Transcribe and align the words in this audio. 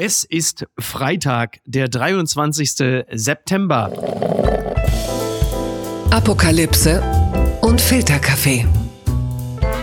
Es 0.00 0.22
ist 0.22 0.64
Freitag, 0.78 1.58
der 1.66 1.88
23. 1.88 3.04
September. 3.10 3.90
Apokalypse 6.12 7.02
und 7.62 7.80
Filterkaffee. 7.80 8.64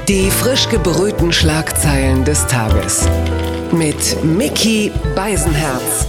Die 0.08 0.32
frisch 0.32 0.70
gebrühten 0.70 1.34
Schlagzeilen 1.34 2.24
des 2.24 2.48
Tages. 2.48 3.10
Mit 3.74 4.24
Mickey 4.24 4.90
Beisenherz. 5.18 6.08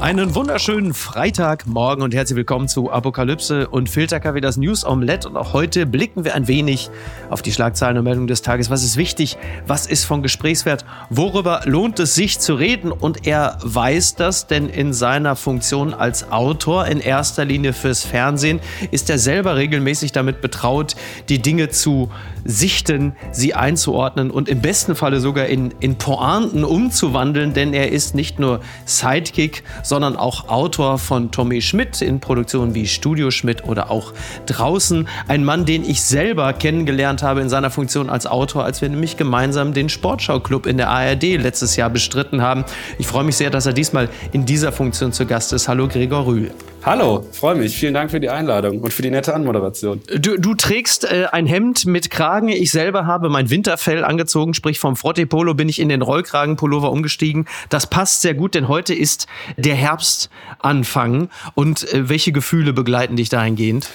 Einen 0.00 0.34
wunderschönen 0.34 0.94
Freitagmorgen 0.94 2.04
und 2.04 2.14
herzlich 2.14 2.36
willkommen 2.36 2.68
zu 2.68 2.92
Apokalypse 2.92 3.66
und 3.68 3.88
Filterkaffee, 3.88 4.40
das 4.40 4.56
News 4.56 4.86
Omelette. 4.86 5.28
Und 5.28 5.36
auch 5.36 5.52
heute 5.52 5.84
blicken 5.84 6.24
wir 6.24 6.34
ein 6.34 6.48
wenig 6.48 6.90
auf 7.30 7.42
die 7.42 7.52
Schlagzeilen 7.52 7.98
und 7.98 8.04
Meldungen 8.04 8.28
des 8.28 8.42
Tages. 8.42 8.70
Was 8.70 8.82
ist 8.82 8.96
wichtig? 8.96 9.36
Was 9.66 9.86
ist 9.86 10.04
von 10.04 10.22
Gesprächswert? 10.22 10.84
Worüber 11.10 11.62
lohnt 11.64 11.98
es 12.00 12.14
sich 12.14 12.38
zu 12.38 12.54
reden? 12.54 12.92
Und 12.92 13.26
er 13.26 13.58
weiß 13.62 14.14
das, 14.16 14.46
denn 14.46 14.68
in 14.68 14.92
seiner 14.92 15.36
Funktion 15.36 15.94
als 15.94 16.30
Autor 16.30 16.86
in 16.86 17.00
erster 17.00 17.44
Linie 17.44 17.72
fürs 17.72 18.04
Fernsehen 18.04 18.60
ist 18.90 19.10
er 19.10 19.18
selber 19.18 19.56
regelmäßig 19.56 20.12
damit 20.12 20.40
betraut, 20.40 20.96
die 21.28 21.40
Dinge 21.40 21.68
zu 21.68 22.10
sichten, 22.44 23.16
sie 23.32 23.54
einzuordnen 23.54 24.30
und 24.30 24.48
im 24.48 24.60
besten 24.60 24.94
Falle 24.94 25.20
sogar 25.20 25.46
in, 25.46 25.74
in 25.80 25.96
Pointen 25.96 26.64
umzuwandeln, 26.64 27.54
denn 27.54 27.74
er 27.74 27.90
ist 27.90 28.14
nicht 28.14 28.38
nur 28.38 28.60
Sidekick, 28.84 29.64
sondern 29.82 30.16
auch 30.16 30.48
Autor 30.48 30.98
von 30.98 31.30
Tommy 31.30 31.60
Schmidt 31.60 32.00
in 32.02 32.20
Produktionen 32.20 32.74
wie 32.74 32.86
Studio 32.86 33.30
Schmidt 33.30 33.64
oder 33.64 33.90
auch 33.90 34.12
Draußen. 34.46 35.08
Ein 35.28 35.44
Mann, 35.44 35.64
den 35.66 35.84
ich 35.84 36.02
selber 36.02 36.52
kennengelernt 36.52 37.15
habe 37.22 37.40
in 37.40 37.48
seiner 37.48 37.70
Funktion 37.70 38.10
als 38.10 38.26
Autor, 38.26 38.64
als 38.64 38.82
wir 38.82 38.88
nämlich 38.88 39.16
gemeinsam 39.16 39.74
den 39.74 39.88
Sportschau-Club 39.88 40.66
in 40.66 40.76
der 40.76 40.88
ARD 40.88 41.22
letztes 41.38 41.76
Jahr 41.76 41.90
bestritten 41.90 42.42
haben. 42.42 42.64
Ich 42.98 43.06
freue 43.06 43.24
mich 43.24 43.36
sehr, 43.36 43.50
dass 43.50 43.66
er 43.66 43.72
diesmal 43.72 44.08
in 44.32 44.46
dieser 44.46 44.72
Funktion 44.72 45.12
zu 45.12 45.26
Gast 45.26 45.52
ist. 45.52 45.68
Hallo 45.68 45.88
Gregor 45.88 46.26
Rühl. 46.26 46.50
Hallo, 46.86 47.26
freue 47.32 47.56
mich. 47.56 47.76
Vielen 47.76 47.94
Dank 47.94 48.12
für 48.12 48.20
die 48.20 48.30
Einladung 48.30 48.78
und 48.78 48.92
für 48.92 49.02
die 49.02 49.10
nette 49.10 49.34
Anmoderation. 49.34 50.00
Du, 50.06 50.38
du 50.38 50.54
trägst 50.54 51.04
äh, 51.04 51.26
ein 51.32 51.44
Hemd 51.44 51.84
mit 51.84 52.10
Kragen. 52.10 52.48
Ich 52.48 52.70
selber 52.70 53.06
habe 53.06 53.28
mein 53.28 53.50
Winterfell 53.50 54.04
angezogen, 54.04 54.54
sprich 54.54 54.78
vom 54.78 54.94
Frotte 54.94 55.26
Polo 55.26 55.54
bin 55.54 55.68
ich 55.68 55.80
in 55.80 55.88
den 55.88 56.00
Rollkragenpullover 56.00 56.92
umgestiegen. 56.92 57.46
Das 57.70 57.88
passt 57.88 58.22
sehr 58.22 58.34
gut, 58.34 58.54
denn 58.54 58.68
heute 58.68 58.94
ist 58.94 59.26
der 59.56 59.74
Herbstanfang. 59.74 61.28
Und 61.54 61.92
äh, 61.92 62.08
welche 62.08 62.30
Gefühle 62.30 62.72
begleiten 62.72 63.16
dich 63.16 63.30
dahingehend? 63.30 63.88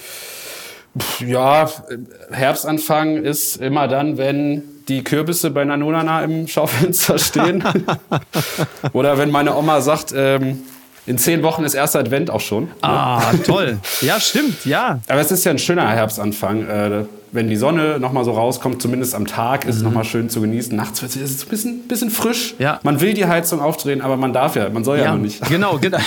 Ja, 1.26 1.70
Herbstanfang 2.32 3.18
ist 3.24 3.58
immer 3.58 3.88
dann, 3.88 4.18
wenn 4.18 4.64
die 4.88 5.04
Kürbisse 5.04 5.50
bei 5.52 5.64
Nanunana 5.64 6.24
im 6.24 6.48
Schaufenster 6.48 7.18
stehen. 7.20 7.64
Oder 8.94 9.18
wenn 9.18 9.32
meine 9.32 9.56
Oma 9.56 9.82
sagt, 9.82 10.14
ähm, 10.16 10.64
in 11.06 11.18
zehn 11.18 11.44
Wochen 11.44 11.64
ist 11.64 11.74
erster 11.74 12.00
Advent 12.00 12.30
auch 12.30 12.42
schon. 12.42 12.70
Ah, 12.82 13.32
ne? 13.32 13.42
toll. 13.44 13.80
Ja, 14.02 14.20
stimmt, 14.20 14.66
ja. 14.66 15.00
Aber 15.08 15.20
es 15.20 15.32
ist 15.32 15.44
ja 15.46 15.52
ein 15.52 15.60
schöner 15.60 15.88
Herbstanfang. 15.90 16.68
Äh, 16.68 17.06
wenn 17.32 17.50
die 17.50 17.56
Sonne 17.56 18.00
noch 18.00 18.12
mal 18.12 18.26
so 18.26 18.32
rauskommt, 18.32 18.82
zumindest 18.82 19.16
am 19.16 19.26
Tag, 19.26 19.66
ist 19.66 19.76
mhm. 19.76 19.78
es 19.78 19.84
noch 19.84 19.92
mal 19.94 20.04
schön 20.04 20.30
zu 20.30 20.42
genießen. 20.42 20.76
Nachts 20.76 21.02
wird 21.02 21.16
es 21.16 21.44
ein 21.44 21.50
bisschen, 21.50 21.88
bisschen 21.88 22.10
frisch. 22.10 22.56
Ja. 22.60 22.80
Man 22.84 23.00
will 23.00 23.14
die 23.14 23.26
Heizung 23.26 23.62
aufdrehen, 23.62 24.02
aber 24.02 24.18
man 24.18 24.34
darf 24.34 24.56
ja, 24.56 24.70
man 24.70 24.84
soll 24.84 24.98
ja, 24.98 25.06
ja 25.06 25.12
noch 25.14 25.22
nicht. 25.22 25.42
Genau, 25.52 25.78
genau. 25.80 25.98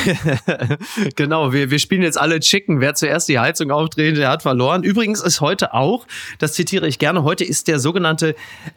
genau. 1.17 1.53
Wir, 1.53 1.71
wir 1.71 1.79
spielen 1.79 2.03
jetzt 2.03 2.19
alle 2.19 2.41
Chicken. 2.41 2.81
Wer 2.81 2.95
zuerst 2.95 3.29
die 3.29 3.39
Heizung 3.39 3.71
aufdreht, 3.71 4.17
der 4.17 4.31
hat 4.31 4.43
verloren. 4.43 4.83
Übrigens 4.83 5.23
ist 5.23 5.41
heute 5.41 5.75
auch, 5.75 6.07
das 6.39 6.55
zitiere 6.55 6.89
ich 6.89 6.99
gerne, 6.99 7.25
heute 7.25 7.45
ist 7.45 7.69
der 7.69 7.79
sogenannte 7.79 8.35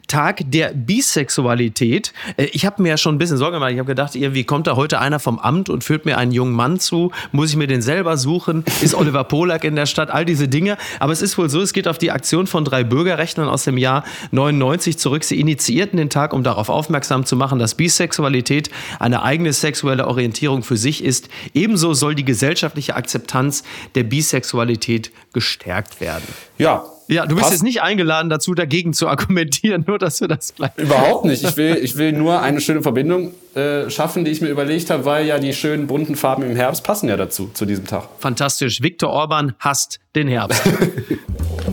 Tag 0.08 0.42
der 0.46 0.72
Bisexualität. 0.74 2.12
Äh, 2.36 2.44
ich 2.52 2.66
habe 2.66 2.82
mir 2.82 2.90
ja 2.90 2.96
schon 2.96 3.14
ein 3.14 3.18
bisschen 3.18 3.38
Sorge 3.38 3.56
gemacht. 3.56 3.72
Ich 3.72 3.78
habe 3.78 3.86
gedacht, 3.86 4.14
irgendwie 4.14 4.44
kommt 4.44 4.66
da 4.66 4.76
heute 4.76 5.00
einer 5.00 5.18
vom 5.18 5.38
Amt 5.38 5.70
und 5.70 5.84
führt 5.84 6.04
mir 6.04 6.18
einen 6.18 6.32
jungen 6.32 6.52
Mann 6.52 6.80
zu. 6.80 7.12
Muss 7.32 7.50
ich 7.50 7.56
mir 7.56 7.66
den 7.66 7.82
selber 7.82 8.16
suchen? 8.16 8.64
Ist 8.82 8.94
Oliver 8.94 9.24
Polak 9.24 9.64
in 9.64 9.76
der 9.76 9.86
Stadt? 9.86 10.10
All 10.10 10.24
diese 10.24 10.48
Dinge. 10.48 10.76
Aber 11.00 11.12
es 11.12 11.22
ist 11.22 11.38
wohl 11.38 11.48
so, 11.48 11.60
es 11.60 11.72
geht 11.72 11.88
auf 11.88 11.98
die 11.98 12.10
Aktion 12.10 12.37
Aktion 12.38 12.46
von 12.46 12.64
drei 12.64 12.84
Bürgerrechtlern 12.84 13.48
aus 13.48 13.64
dem 13.64 13.76
Jahr 13.78 14.04
99 14.30 14.96
zurück. 14.96 15.24
Sie 15.24 15.40
initiierten 15.40 15.96
den 15.96 16.08
Tag, 16.08 16.32
um 16.32 16.44
darauf 16.44 16.68
aufmerksam 16.68 17.26
zu 17.26 17.34
machen, 17.34 17.58
dass 17.58 17.74
Bisexualität 17.74 18.70
eine 19.00 19.22
eigene 19.22 19.52
sexuelle 19.52 20.06
Orientierung 20.06 20.62
für 20.62 20.76
sich 20.76 21.02
ist. 21.02 21.28
Ebenso 21.52 21.94
soll 21.94 22.14
die 22.14 22.24
gesellschaftliche 22.24 22.94
Akzeptanz 22.94 23.64
der 23.96 24.04
Bisexualität 24.04 25.10
gestärkt 25.32 26.00
werden. 26.00 26.22
Ja, 26.58 26.84
ja, 27.08 27.24
du 27.24 27.36
bist 27.36 27.40
Passt. 27.40 27.52
jetzt 27.52 27.62
nicht 27.62 27.80
eingeladen 27.80 28.28
dazu, 28.28 28.54
dagegen 28.54 28.92
zu 28.92 29.08
argumentieren, 29.08 29.84
nur 29.88 29.98
dass 29.98 30.20
wir 30.20 30.28
das 30.28 30.54
gleich. 30.54 30.72
Überhaupt 30.76 31.24
nicht. 31.24 31.42
Ich 31.42 31.56
will, 31.56 31.78
ich 31.82 31.96
will 31.96 32.12
nur 32.12 32.42
eine 32.42 32.60
schöne 32.60 32.82
Verbindung 32.82 33.32
äh, 33.54 33.88
schaffen, 33.88 34.26
die 34.26 34.30
ich 34.30 34.42
mir 34.42 34.50
überlegt 34.50 34.90
habe, 34.90 35.06
weil 35.06 35.26
ja 35.26 35.38
die 35.38 35.54
schönen 35.54 35.86
bunten 35.86 36.16
Farben 36.16 36.42
im 36.42 36.54
Herbst 36.54 36.84
passen 36.84 37.08
ja 37.08 37.16
dazu, 37.16 37.50
zu 37.54 37.64
diesem 37.64 37.86
Tag. 37.86 38.08
Fantastisch. 38.18 38.82
Viktor 38.82 39.08
Orban 39.10 39.54
hasst 39.58 40.00
den 40.14 40.28
Herbst. 40.28 40.62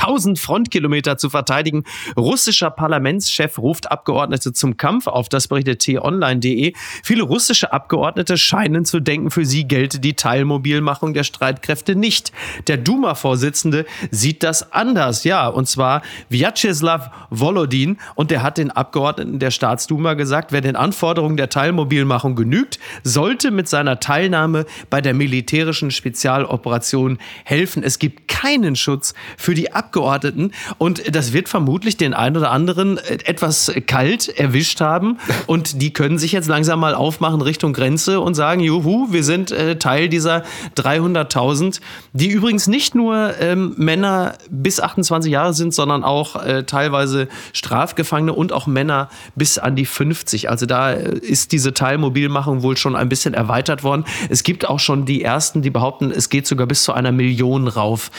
1000 0.00 0.38
Frontkilometer 0.38 1.18
zu 1.18 1.30
verteidigen. 1.30 1.84
Russischer 2.16 2.70
Parlamentschef 2.70 3.58
ruft 3.58 3.90
Abgeordnete 3.90 4.52
zum 4.52 4.76
Kampf 4.76 5.06
auf. 5.06 5.28
Das 5.28 5.48
berichtet 5.48 5.80
t-online.de. 5.80 6.72
Viele 7.02 7.22
russische 7.22 7.72
Abgeordnete 7.72 8.36
scheinen 8.36 8.84
zu 8.84 9.00
denken, 9.00 9.30
für 9.30 9.44
sie 9.44 9.66
gelte 9.66 9.98
die 9.98 10.14
Teilmobilmachung 10.14 11.14
der 11.14 11.24
Streitkräfte 11.24 11.96
nicht. 11.96 12.32
Der 12.66 12.76
Duma-Vorsitzende 12.76 13.86
sieht 14.10 14.42
das 14.42 14.72
anders. 14.72 15.24
Ja, 15.24 15.48
und 15.48 15.68
zwar 15.68 16.02
Vyacheslav 16.28 17.10
Volodin. 17.30 17.98
Und 18.14 18.30
der 18.30 18.42
hat 18.42 18.58
den 18.58 18.70
Abgeordneten 18.70 19.38
der 19.38 19.50
Staatsduma 19.50 20.14
gesagt, 20.14 20.52
wer 20.52 20.60
den 20.60 20.76
Anforderungen 20.76 21.36
der 21.36 21.48
Teilmobilmachung 21.48 22.36
genügt, 22.36 22.78
sollte 23.02 23.50
mit 23.50 23.68
seiner 23.68 24.00
Teilnahme 24.00 24.66
bei 24.90 25.00
der 25.00 25.14
militärischen 25.14 25.90
Spezialoperation 25.90 27.18
helfen. 27.44 27.82
Es 27.82 27.98
gibt 27.98 28.28
keinen 28.28 28.76
Schutz 28.76 29.14
für 29.36 29.54
die 29.54 29.72
Abgeordneten 29.72 29.87
Abgeordneten. 29.88 30.52
Und 30.76 31.14
das 31.14 31.32
wird 31.32 31.48
vermutlich 31.48 31.96
den 31.96 32.12
einen 32.12 32.36
oder 32.36 32.50
anderen 32.50 32.98
etwas 32.98 33.72
kalt 33.86 34.28
erwischt 34.28 34.82
haben. 34.82 35.16
Und 35.46 35.80
die 35.80 35.94
können 35.94 36.18
sich 36.18 36.32
jetzt 36.32 36.46
langsam 36.46 36.80
mal 36.80 36.94
aufmachen 36.94 37.40
Richtung 37.40 37.72
Grenze 37.72 38.20
und 38.20 38.34
sagen, 38.34 38.60
juhu, 38.60 39.10
wir 39.10 39.24
sind 39.24 39.50
äh, 39.50 39.76
Teil 39.78 40.10
dieser 40.10 40.44
300.000, 40.76 41.80
die 42.12 42.28
übrigens 42.28 42.66
nicht 42.66 42.94
nur 42.94 43.32
ähm, 43.40 43.72
Männer 43.78 44.34
bis 44.50 44.78
28 44.78 45.32
Jahre 45.32 45.54
sind, 45.54 45.72
sondern 45.72 46.04
auch 46.04 46.36
äh, 46.36 46.64
teilweise 46.64 47.28
Strafgefangene 47.54 48.34
und 48.34 48.52
auch 48.52 48.66
Männer 48.66 49.08
bis 49.36 49.56
an 49.56 49.74
die 49.74 49.86
50. 49.86 50.50
Also 50.50 50.66
da 50.66 50.92
äh, 50.92 51.16
ist 51.18 51.52
diese 51.52 51.72
Teilmobilmachung 51.72 52.62
wohl 52.62 52.76
schon 52.76 52.94
ein 52.94 53.08
bisschen 53.08 53.32
erweitert 53.32 53.82
worden. 53.82 54.04
Es 54.28 54.42
gibt 54.42 54.68
auch 54.68 54.80
schon 54.80 55.06
die 55.06 55.22
ersten, 55.22 55.62
die 55.62 55.70
behaupten, 55.70 56.10
es 56.10 56.28
geht 56.28 56.46
sogar 56.46 56.66
bis 56.66 56.82
zu 56.82 56.92
einer 56.92 57.12
Million 57.12 57.68
rauf. 57.68 58.10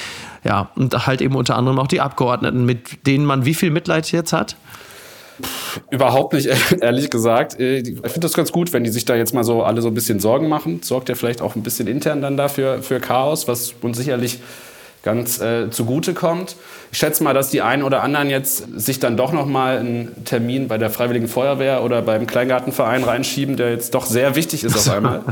Ja, 0.44 0.72
und 0.76 1.08
halt 1.08 1.22
eben 1.22 1.36
unter 1.36 1.56
anderem 1.58 1.80
auch 1.80 1.88
die 1.88 2.02
Abgeordneten, 2.02 2.66
mit 2.66 3.06
denen 3.08 3.26
man 3.26 3.46
wie 3.46 3.54
viel 3.54 3.72
Mitleid 3.72 4.12
jetzt 4.12 4.34
hat? 4.34 4.56
Überhaupt 5.90 6.34
nicht, 6.34 6.50
ehrlich 6.82 7.10
gesagt. 7.10 7.60
Äh, 7.60 7.80
ich 7.80 7.96
finde 8.00 8.20
das 8.22 8.34
ganz 8.34 8.52
gut, 8.52 8.74
wenn 8.74 8.84
die 8.84 8.90
sich 8.90 9.06
da 9.06 9.16
jetzt 9.16 9.34
mal 9.34 9.44
so 9.44 9.64
alle 9.64 9.82
so 9.82 9.88
ein 9.88 9.94
bisschen 9.94 10.20
Sorgen 10.20 10.50
machen. 10.50 10.82
Sorgt 10.84 11.10
ja 11.10 11.16
vielleicht 11.16 11.42
auch 11.42 11.56
ein 11.56 11.64
bisschen 11.64 11.88
intern 11.88 12.22
dann 12.22 12.38
dafür 12.38 12.82
für 12.82 13.00
Chaos, 13.00 13.48
was 13.48 13.74
uns 13.82 13.98
sicherlich 13.98 14.40
ganz 15.04 15.40
äh, 15.40 15.70
zugute 15.70 16.14
kommt. 16.14 16.56
Ich 16.92 16.98
schätze 16.98 17.24
mal, 17.24 17.34
dass 17.34 17.50
die 17.50 17.62
einen 17.62 17.84
oder 17.84 18.04
anderen 18.04 18.30
jetzt 18.30 18.68
sich 18.80 19.00
dann 19.00 19.16
doch 19.16 19.32
noch 19.32 19.46
mal 19.46 19.78
einen 19.78 20.26
Termin 20.26 20.68
bei 20.68 20.78
der 20.78 20.90
Freiwilligen 20.90 21.30
Feuerwehr 21.30 21.84
oder 21.84 22.02
beim 22.02 22.28
Kleingartenverein 22.28 23.04
reinschieben, 23.04 23.56
der 23.56 23.72
jetzt 23.72 23.94
doch 23.94 24.06
sehr 24.06 24.36
wichtig 24.36 24.66
ist 24.66 24.76
auf 24.76 24.90
einmal. 24.94 25.24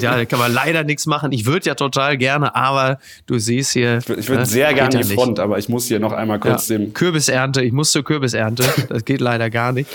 Ja, 0.00 0.16
da 0.16 0.24
kann 0.24 0.38
man 0.38 0.52
leider 0.52 0.84
nichts 0.84 1.06
machen. 1.06 1.32
Ich 1.32 1.46
würde 1.46 1.66
ja 1.66 1.74
total 1.74 2.16
gerne, 2.16 2.54
aber 2.54 2.98
du 3.26 3.38
siehst 3.38 3.72
hier. 3.72 3.98
Ich 3.98 4.08
würde 4.08 4.28
würd 4.28 4.38
ne, 4.40 4.46
sehr 4.46 4.74
gerne 4.74 4.98
die 4.98 5.14
Front, 5.14 5.40
aber 5.40 5.58
ich 5.58 5.68
muss 5.68 5.86
hier 5.86 6.00
noch 6.00 6.12
einmal 6.12 6.38
kurz 6.38 6.68
ja, 6.68 6.78
dem. 6.78 6.92
Kürbisernte, 6.92 7.62
ich 7.62 7.72
muss 7.72 7.92
zur 7.92 8.04
Kürbisernte. 8.04 8.64
Das 8.88 9.04
geht 9.04 9.20
leider 9.20 9.50
gar 9.50 9.72
nicht. 9.72 9.90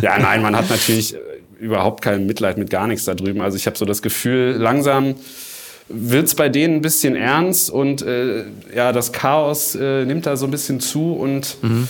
ja, 0.00 0.18
nein, 0.18 0.42
man 0.42 0.54
hat 0.54 0.68
natürlich 0.68 1.14
äh, 1.14 1.18
überhaupt 1.58 2.02
kein 2.02 2.26
Mitleid 2.26 2.58
mit 2.58 2.70
gar 2.70 2.86
nichts 2.86 3.04
da 3.04 3.14
drüben. 3.14 3.40
Also 3.40 3.56
ich 3.56 3.66
habe 3.66 3.76
so 3.76 3.84
das 3.84 4.02
Gefühl, 4.02 4.56
langsam 4.58 5.14
wird 5.88 6.26
es 6.26 6.34
bei 6.34 6.48
denen 6.48 6.76
ein 6.76 6.82
bisschen 6.82 7.14
ernst 7.14 7.70
und 7.70 8.02
äh, 8.02 8.44
ja, 8.74 8.92
das 8.92 9.12
Chaos 9.12 9.74
äh, 9.74 10.04
nimmt 10.04 10.26
da 10.26 10.36
so 10.36 10.46
ein 10.46 10.50
bisschen 10.50 10.80
zu 10.80 11.14
und 11.14 11.56
mhm. 11.62 11.88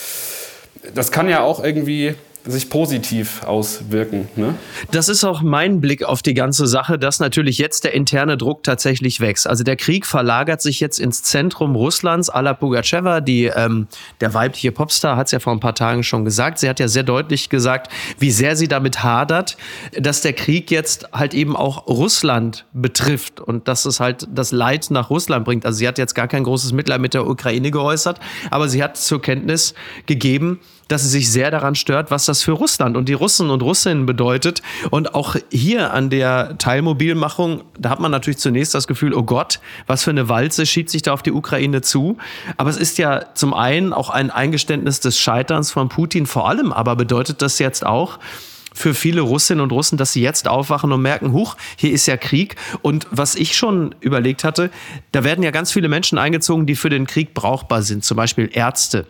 das 0.95 1.13
kann 1.13 1.29
ja 1.29 1.41
auch 1.41 1.63
irgendwie 1.63 2.15
sich 2.47 2.69
positiv 2.69 3.43
auswirken. 3.45 4.29
Ne? 4.37 4.55
Das 4.91 5.09
ist 5.09 5.25
auch 5.25 5.41
mein 5.41 5.81
Blick 5.81 6.05
auf 6.05 6.21
die 6.21 6.35
ganze 6.35 6.67
Sache, 6.67 6.99
dass 6.99 7.19
natürlich 7.19 7.59
jetzt 7.59 7.85
der 7.85 7.95
interne 7.95 8.37
Druck 8.37 8.63
tatsächlich 8.63 9.21
wächst. 9.21 9.47
Also 9.47 9.65
der 9.65 9.77
Krieg 9.77 10.05
verlagert 10.05 10.61
sich 10.61 10.81
jetzt 10.81 11.01
ins 11.01 11.23
Zentrum 11.23 11.75
Russlands. 11.75 12.29
Ala 12.29 12.53
Pugacheva, 12.53 13.21
die, 13.21 13.45
ähm, 13.47 13.87
der 14.21 14.35
weibliche 14.35 14.73
Popstar, 14.73 15.17
hat 15.17 15.29
es 15.29 15.33
ja 15.33 15.41
vor 15.41 15.55
ein 15.55 15.61
paar 15.61 15.75
Tagen 15.75 16.03
schon 16.03 16.25
gesagt. 16.25 16.59
Sie 16.59 16.69
hat 16.69 16.81
ja 16.81 16.89
sehr 16.89 17.03
deutlich 17.03 17.49
gesagt, 17.49 17.91
wie 18.19 18.31
sehr 18.31 18.57
sie 18.57 18.69
damit 18.69 19.03
hadert, 19.03 19.57
dass 19.99 20.21
der 20.21 20.35
Krieg 20.35 20.71
jetzt 20.71 21.09
halt 21.13 21.33
eben 21.33 21.57
auch 21.57 21.87
Russland 21.87 22.67
betrifft 22.75 23.41
und 23.41 23.69
dass 23.69 23.87
es 23.87 24.01
halt 24.01 24.29
das 24.31 24.53
Leid 24.53 24.91
nach 24.91 25.09
Russland 25.09 25.47
bringt. 25.47 25.65
Also 25.65 25.79
sie 25.79 25.89
hat 25.89 25.97
jetzt 25.97 26.15
gar 26.15 26.29
kein 26.29 26.45
großes 26.45 26.73
Mitleid 26.73 27.01
mit 27.01 27.15
der 27.15 27.27
Ukraine 27.27 27.71
geäußert, 27.71 28.21
aber 28.51 28.69
sie 28.69 28.83
hat 28.83 28.99
zur 28.99 29.23
Kenntnis 29.23 29.75
gegeben, 30.07 30.61
dass 30.89 31.03
sie 31.03 31.09
sich 31.09 31.31
sehr 31.31 31.51
daran 31.51 31.75
stört, 31.75 32.11
was 32.11 32.27
das 32.27 32.43
für 32.43 32.53
Russland 32.53 32.97
und 32.97 33.09
die 33.09 33.15
Russen 33.15 33.51
und 33.51 33.63
Russinnen 33.63 34.07
bedeutet. 34.07 34.63
Und 34.91 35.15
auch 35.15 35.37
hier 35.51 35.93
an 35.93 36.11
der 36.11 36.59
Teilmobilmachung, 36.59 37.63
da 37.79 37.91
hat 37.91 38.01
man 38.01 38.11
natürlich 38.11 38.39
zunächst 38.39 38.75
das 38.75 38.87
Gefühl, 38.87 39.15
oh 39.15 39.23
Gott, 39.23 39.61
was 39.87 40.05
für 40.05 40.11
eine 40.11 40.29
Walze 40.29 40.67
schiebt 40.67 40.91
sich 40.91 41.03
da 41.03 41.13
auf 41.13 41.23
die 41.23 41.33
Ukraine 41.33 41.83
zu. 41.83 42.19
Aber 42.57 42.71
es 42.71 42.77
ist 42.77 42.99
ja 42.99 43.35
zum 43.35 43.55
einen 43.55 43.93
auch 43.93 44.11
ein 44.11 44.31
Eingeständnis 44.31 45.01
des 45.01 45.19
Scheiterns 45.19 45.71
von 45.73 45.89
Putin. 45.89 46.27
Vor 46.27 46.49
allem 46.49 46.73
aber 46.73 46.97
bedeutet 46.97 47.43
das 47.43 47.59
jetzt 47.59 47.85
auch, 47.85 48.19
für 48.75 48.93
viele 48.93 49.21
Russinnen 49.21 49.63
und 49.63 49.71
Russen, 49.71 49.97
dass 49.97 50.13
sie 50.13 50.21
jetzt 50.21 50.49
aufwachen 50.49 50.93
und 50.93 51.01
merken, 51.01 51.33
huch, 51.33 51.57
hier 51.77 51.93
ist 51.93 52.07
ja 52.07 52.17
Krieg. 52.17 52.57
Und 52.83 53.07
was 53.11 53.37
ich 53.37 53.57
schon 53.57 53.95
überlegt 54.01 54.43
hatte, 54.43 54.69
da 55.13 55.23
werden 55.23 55.45
ja 55.45 55.53
ganz 55.53 55.73
viele 55.73 55.89
Menschen 55.89 56.19
eingezogen, 56.19 56.67
die 56.67 56.75
für 56.75 56.91
den 56.91 57.07
Krieg 57.07 57.35
brauchbar 57.35 57.83
sind, 57.83 58.05
zum 58.05 58.17
Beispiel 58.17 58.51
Ärzte. 58.53 59.07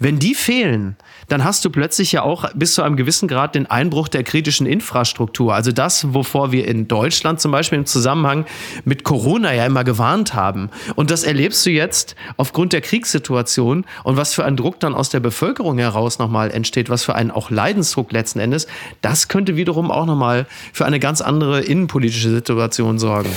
Wenn 0.00 0.20
die 0.20 0.34
fehlen, 0.34 0.96
dann 1.26 1.42
hast 1.42 1.64
du 1.64 1.70
plötzlich 1.70 2.12
ja 2.12 2.22
auch 2.22 2.48
bis 2.54 2.74
zu 2.74 2.82
einem 2.82 2.96
gewissen 2.96 3.26
Grad 3.26 3.56
den 3.56 3.66
Einbruch 3.66 4.06
der 4.06 4.22
kritischen 4.22 4.64
Infrastruktur. 4.64 5.54
Also 5.54 5.72
das, 5.72 6.14
wovor 6.14 6.52
wir 6.52 6.68
in 6.68 6.86
Deutschland 6.86 7.40
zum 7.40 7.50
Beispiel 7.50 7.78
im 7.78 7.86
Zusammenhang 7.86 8.46
mit 8.84 9.02
Corona 9.02 9.52
ja 9.52 9.66
immer 9.66 9.82
gewarnt 9.82 10.34
haben. 10.34 10.70
Und 10.94 11.10
das 11.10 11.24
erlebst 11.24 11.66
du 11.66 11.70
jetzt 11.70 12.14
aufgrund 12.36 12.72
der 12.72 12.80
Kriegssituation 12.80 13.84
und 14.04 14.16
was 14.16 14.34
für 14.34 14.44
ein 14.44 14.56
Druck 14.56 14.78
dann 14.78 14.94
aus 14.94 15.10
der 15.10 15.20
Bevölkerung 15.20 15.78
heraus 15.78 16.20
nochmal 16.20 16.52
entsteht, 16.52 16.90
was 16.90 17.04
für 17.04 17.16
einen 17.16 17.32
auch 17.32 17.50
Leidensdruck 17.50 18.12
letzten 18.12 18.38
Endes, 18.38 18.68
das 19.02 19.26
könnte 19.26 19.56
wiederum 19.56 19.90
auch 19.90 20.06
nochmal 20.06 20.46
für 20.72 20.86
eine 20.86 21.00
ganz 21.00 21.20
andere 21.20 21.60
innenpolitische 21.60 22.30
Situation 22.30 22.98
sorgen. 23.00 23.30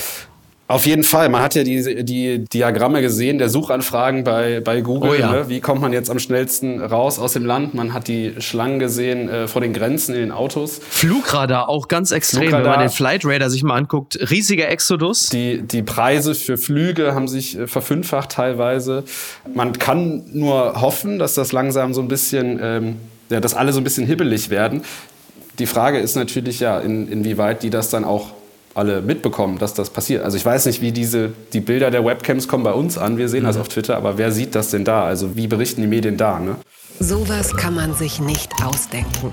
Auf 0.71 0.85
jeden 0.85 1.03
Fall. 1.03 1.29
Man 1.29 1.41
hat 1.41 1.56
ja 1.56 1.63
die, 1.63 2.03
die 2.06 2.45
Diagramme 2.45 3.01
gesehen 3.01 3.38
der 3.38 3.50
Suchanfragen 3.50 4.23
bei, 4.23 4.62
bei 4.62 4.81
Google. 4.81 5.12
Oh 5.12 5.13
ja. 5.13 5.31
ne? 5.31 5.50
Wie 5.50 5.59
kommt 5.59 5.81
man 5.81 5.91
jetzt 5.91 6.09
am 6.09 6.19
schnellsten 6.19 6.81
raus 6.81 7.19
aus 7.19 7.33
dem 7.33 7.45
Land? 7.45 7.73
Man 7.73 7.94
hat 7.94 8.07
die 8.07 8.35
Schlangen 8.39 8.79
gesehen 8.79 9.27
äh, 9.27 9.47
vor 9.47 9.62
den 9.62 9.73
Grenzen 9.73 10.15
in 10.15 10.21
den 10.21 10.31
Autos. 10.31 10.79
Flugradar 10.89 11.68
auch 11.68 11.88
ganz 11.88 12.12
extrem, 12.12 12.44
Flugradar. 12.44 12.63
wenn 12.63 12.71
man 12.71 12.88
den 12.88 12.89
Flight 12.89 13.25
Radar 13.25 13.50
sich 13.50 13.63
mal 13.63 13.75
anguckt. 13.75 14.18
Riesiger 14.31 14.69
Exodus. 14.69 15.29
Die, 15.29 15.62
die 15.62 15.83
Preise 15.83 16.35
für 16.35 16.57
Flüge 16.57 17.13
haben 17.13 17.27
sich 17.27 17.57
äh, 17.57 17.68
verfünffacht 17.68 18.31
teilweise. 18.31 19.03
Man 19.53 19.73
kann 19.73 20.23
nur 20.31 20.79
hoffen, 20.79 21.19
dass 21.19 21.33
das 21.33 21.51
langsam 21.51 21.94
so 21.94 22.01
ein 22.01 22.07
bisschen, 22.07 22.59
ähm, 22.62 22.95
ja, 23.29 23.41
dass 23.41 23.53
alle 23.53 23.73
so 23.73 23.81
ein 23.81 23.83
bisschen 23.83 24.07
hibbelig 24.07 24.50
werden. 24.50 24.83
Die 25.59 25.65
Frage 25.65 26.00
ist 26.00 26.15
natürlich 26.15 26.62
ja, 26.62 26.79
in, 26.79 27.12
inwieweit 27.12 27.62
die 27.62 27.69
das 27.69 27.89
dann 27.89 28.06
auch 28.06 28.31
alle 28.73 29.01
mitbekommen, 29.01 29.57
dass 29.57 29.73
das 29.73 29.89
passiert. 29.89 30.23
Also 30.23 30.38
ich 30.38 30.45
weiß 30.45 30.65
nicht, 30.65 30.81
wie 30.81 30.91
diese, 30.91 31.31
die 31.53 31.59
Bilder 31.59 31.91
der 31.91 32.06
Webcams 32.06 32.47
kommen 32.47 32.63
bei 32.63 32.73
uns 32.73 32.97
an, 32.97 33.18
wir 33.18 33.29
sehen 33.29 33.44
mhm. 33.44 33.47
das 33.47 33.57
auf 33.57 33.68
Twitter, 33.68 33.97
aber 33.97 34.18
wer 34.18 34.31
sieht 34.31 34.56
das 34.56 34.71
denn 34.71 34.85
da? 34.85 35.03
Also 35.03 35.35
wie 35.35 35.47
berichten 35.47 35.81
die 35.81 35.88
Medien 35.88 36.18
da? 36.18 36.39
Ne? 36.39 36.56
Sowas 37.00 37.56
kann 37.56 37.75
man 37.75 37.94
sich 37.94 38.19
nicht 38.19 38.51
ausdenken. 38.63 39.31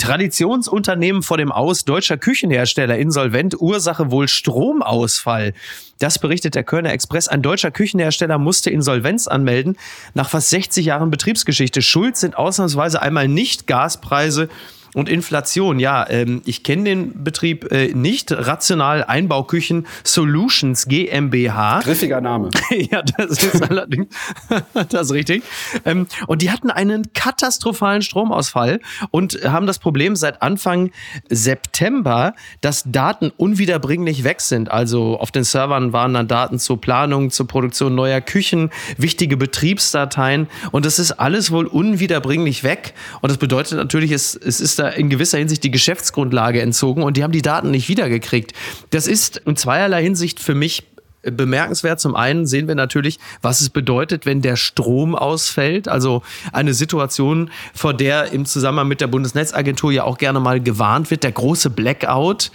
Traditionsunternehmen 0.00 1.22
vor 1.22 1.36
dem 1.36 1.52
Aus 1.52 1.84
deutscher 1.84 2.16
Küchenhersteller 2.16 2.96
insolvent, 2.96 3.60
Ursache 3.60 4.10
wohl 4.10 4.28
Stromausfall. 4.28 5.52
Das 5.98 6.18
berichtet 6.18 6.54
der 6.54 6.64
Kölner 6.64 6.92
Express. 6.92 7.28
Ein 7.28 7.42
deutscher 7.42 7.70
Küchenhersteller 7.70 8.38
musste 8.38 8.70
Insolvenz 8.70 9.28
anmelden 9.28 9.76
nach 10.14 10.30
fast 10.30 10.48
60 10.48 10.86
Jahren 10.86 11.10
Betriebsgeschichte. 11.10 11.82
Schuld 11.82 12.16
sind 12.16 12.38
ausnahmsweise 12.38 13.02
einmal 13.02 13.28
nicht 13.28 13.66
Gaspreise 13.66 14.48
und 14.94 15.08
Inflation, 15.08 15.78
ja, 15.78 16.08
ähm, 16.08 16.42
ich 16.44 16.62
kenne 16.62 16.84
den 16.84 17.24
Betrieb 17.24 17.70
äh, 17.72 17.92
nicht. 17.94 18.32
Rational 18.32 19.04
Einbauküchen 19.04 19.86
Solutions 20.04 20.86
GmbH. 20.86 21.80
Griffiger 21.80 22.20
Name. 22.20 22.50
ja, 22.70 23.02
das 23.02 23.42
ist 23.42 23.62
allerdings 23.70 24.08
das 24.88 25.06
ist 25.06 25.12
richtig. 25.12 25.42
Ähm, 25.84 26.06
und 26.26 26.42
die 26.42 26.50
hatten 26.50 26.70
einen 26.70 27.12
katastrophalen 27.12 28.02
Stromausfall 28.02 28.80
und 29.10 29.40
haben 29.44 29.66
das 29.66 29.78
Problem 29.78 30.16
seit 30.16 30.42
Anfang 30.42 30.90
September, 31.28 32.34
dass 32.60 32.84
Daten 32.86 33.30
unwiederbringlich 33.36 34.24
weg 34.24 34.40
sind. 34.40 34.70
Also 34.70 35.18
auf 35.18 35.30
den 35.30 35.44
Servern 35.44 35.92
waren 35.92 36.14
dann 36.14 36.28
Daten 36.28 36.58
zur 36.58 36.80
Planung, 36.80 37.30
zur 37.30 37.46
Produktion 37.46 37.94
neuer 37.94 38.20
Küchen, 38.20 38.70
wichtige 38.96 39.36
Betriebsdateien 39.36 40.48
und 40.72 40.84
das 40.84 40.98
ist 40.98 41.12
alles 41.12 41.50
wohl 41.50 41.66
unwiederbringlich 41.66 42.64
weg. 42.64 42.94
Und 43.20 43.30
das 43.30 43.38
bedeutet 43.38 43.78
natürlich, 43.78 44.10
es, 44.10 44.34
es 44.34 44.60
ist 44.60 44.79
da 44.80 44.88
in 44.88 45.08
gewisser 45.10 45.38
Hinsicht 45.38 45.62
die 45.62 45.70
Geschäftsgrundlage 45.70 46.60
entzogen 46.60 47.02
und 47.02 47.16
die 47.16 47.22
haben 47.22 47.32
die 47.32 47.42
Daten 47.42 47.70
nicht 47.70 47.88
wiedergekriegt. 47.88 48.52
Das 48.90 49.06
ist 49.06 49.38
in 49.38 49.56
zweierlei 49.56 50.02
Hinsicht 50.02 50.40
für 50.40 50.54
mich 50.54 50.84
bemerkenswert. 51.22 52.00
Zum 52.00 52.16
einen 52.16 52.46
sehen 52.46 52.66
wir 52.66 52.74
natürlich, 52.74 53.18
was 53.42 53.60
es 53.60 53.70
bedeutet, 53.70 54.26
wenn 54.26 54.42
der 54.42 54.56
Strom 54.56 55.14
ausfällt. 55.14 55.88
Also 55.88 56.22
eine 56.52 56.74
Situation, 56.74 57.50
vor 57.74 57.94
der 57.94 58.32
im 58.32 58.46
Zusammenhang 58.46 58.88
mit 58.88 59.00
der 59.00 59.06
Bundesnetzagentur 59.06 59.92
ja 59.92 60.04
auch 60.04 60.18
gerne 60.18 60.40
mal 60.40 60.60
gewarnt 60.60 61.10
wird, 61.10 61.22
der 61.22 61.32
große 61.32 61.70
Blackout 61.70 62.50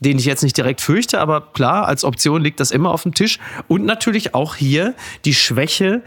den 0.00 0.16
ich 0.16 0.26
jetzt 0.26 0.44
nicht 0.44 0.56
direkt 0.56 0.80
fürchte, 0.80 1.18
aber 1.18 1.40
klar, 1.40 1.88
als 1.88 2.04
Option 2.04 2.40
liegt 2.42 2.60
das 2.60 2.70
immer 2.70 2.92
auf 2.92 3.02
dem 3.02 3.14
Tisch. 3.14 3.40
Und 3.66 3.84
natürlich 3.84 4.32
auch 4.32 4.54
hier 4.54 4.94
die 5.24 5.34
Schwäche, 5.34 6.02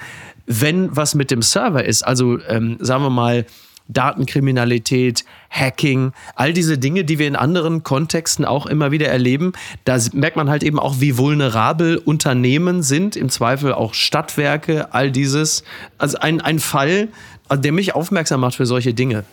wenn 0.45 0.95
was 0.95 1.13
mit 1.13 1.29
dem 1.29 1.41
Server 1.41 1.83
ist. 1.83 2.03
Also 2.03 2.39
ähm, 2.47 2.77
sagen 2.79 3.03
wir 3.03 3.09
mal, 3.09 3.45
Datenkriminalität, 3.93 5.25
Hacking, 5.49 6.13
all 6.35 6.53
diese 6.53 6.77
Dinge, 6.77 7.03
die 7.03 7.19
wir 7.19 7.27
in 7.27 7.35
anderen 7.35 7.83
Kontexten 7.83 8.45
auch 8.45 8.65
immer 8.65 8.91
wieder 8.91 9.07
erleben. 9.07 9.53
Da 9.85 9.97
merkt 10.13 10.37
man 10.37 10.49
halt 10.49 10.63
eben 10.63 10.79
auch, 10.79 10.95
wie 10.99 11.17
vulnerabel 11.17 11.97
Unternehmen 11.97 12.83
sind, 12.83 13.15
im 13.15 13.29
Zweifel 13.29 13.73
auch 13.73 13.93
Stadtwerke, 13.93 14.93
all 14.93 15.11
dieses. 15.11 15.63
Also 15.97 16.17
ein, 16.19 16.41
ein 16.41 16.59
Fall, 16.59 17.09
der 17.51 17.71
mich 17.71 17.95
aufmerksam 17.95 18.41
macht 18.41 18.55
für 18.55 18.65
solche 18.65 18.93
Dinge. 18.93 19.23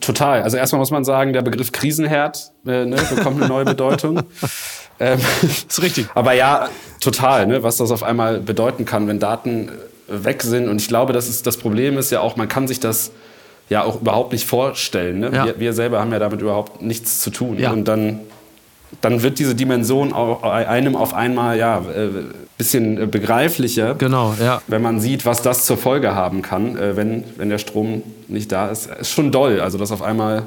Total. 0.00 0.42
Also 0.42 0.56
erstmal 0.56 0.78
muss 0.78 0.90
man 0.90 1.04
sagen, 1.04 1.32
der 1.32 1.42
Begriff 1.42 1.72
Krisenherd 1.72 2.52
äh, 2.66 2.86
ne, 2.86 2.96
bekommt 3.14 3.36
eine 3.36 3.48
neue 3.48 3.64
Bedeutung. 3.66 4.22
ähm, 5.00 5.20
ist 5.68 5.82
richtig. 5.82 6.06
Aber 6.14 6.32
ja, 6.32 6.68
total, 7.00 7.46
ne, 7.46 7.62
was 7.62 7.76
das 7.76 7.90
auf 7.90 8.02
einmal 8.02 8.40
bedeuten 8.40 8.84
kann, 8.86 9.06
wenn 9.08 9.18
Daten 9.18 9.70
weg 10.08 10.42
sind. 10.42 10.68
Und 10.68 10.80
ich 10.80 10.88
glaube, 10.88 11.12
das 11.12 11.28
ist 11.28 11.46
das 11.46 11.56
Problem 11.56 11.98
ist 11.98 12.10
ja 12.10 12.20
auch, 12.20 12.36
man 12.36 12.48
kann 12.48 12.66
sich 12.66 12.80
das 12.80 13.12
ja 13.70 13.84
auch 13.84 14.00
überhaupt 14.00 14.32
nicht 14.32 14.46
vorstellen. 14.46 15.20
Ne? 15.20 15.30
Ja. 15.32 15.46
Wir, 15.46 15.60
wir, 15.60 15.72
selber 15.72 16.00
haben 16.00 16.12
ja 16.12 16.18
damit 16.18 16.42
überhaupt 16.42 16.82
nichts 16.82 17.20
zu 17.20 17.30
tun. 17.30 17.58
Ja. 17.58 17.70
Und 17.70 17.86
dann, 17.86 18.20
dann 19.00 19.22
wird 19.22 19.38
diese 19.38 19.54
Dimension 19.54 20.12
auch 20.12 20.42
einem 20.42 20.96
auf 20.96 21.14
einmal 21.14 21.56
ja 21.56 21.78
äh, 21.78 22.08
bisschen 22.58 23.10
begreiflicher, 23.10 23.94
genau, 23.94 24.34
ja. 24.38 24.60
wenn 24.66 24.82
man 24.82 25.00
sieht, 25.00 25.24
was 25.24 25.40
das 25.40 25.64
zur 25.64 25.78
Folge 25.78 26.14
haben 26.14 26.42
kann, 26.42 26.76
äh, 26.76 26.94
wenn, 26.94 27.24
wenn 27.38 27.48
der 27.48 27.56
Strom 27.56 28.02
nicht 28.28 28.52
da 28.52 28.68
ist. 28.68 28.90
Ist 29.00 29.12
schon 29.12 29.32
doll, 29.32 29.62
also 29.62 29.78
dass 29.78 29.92
auf 29.92 30.02
einmal 30.02 30.42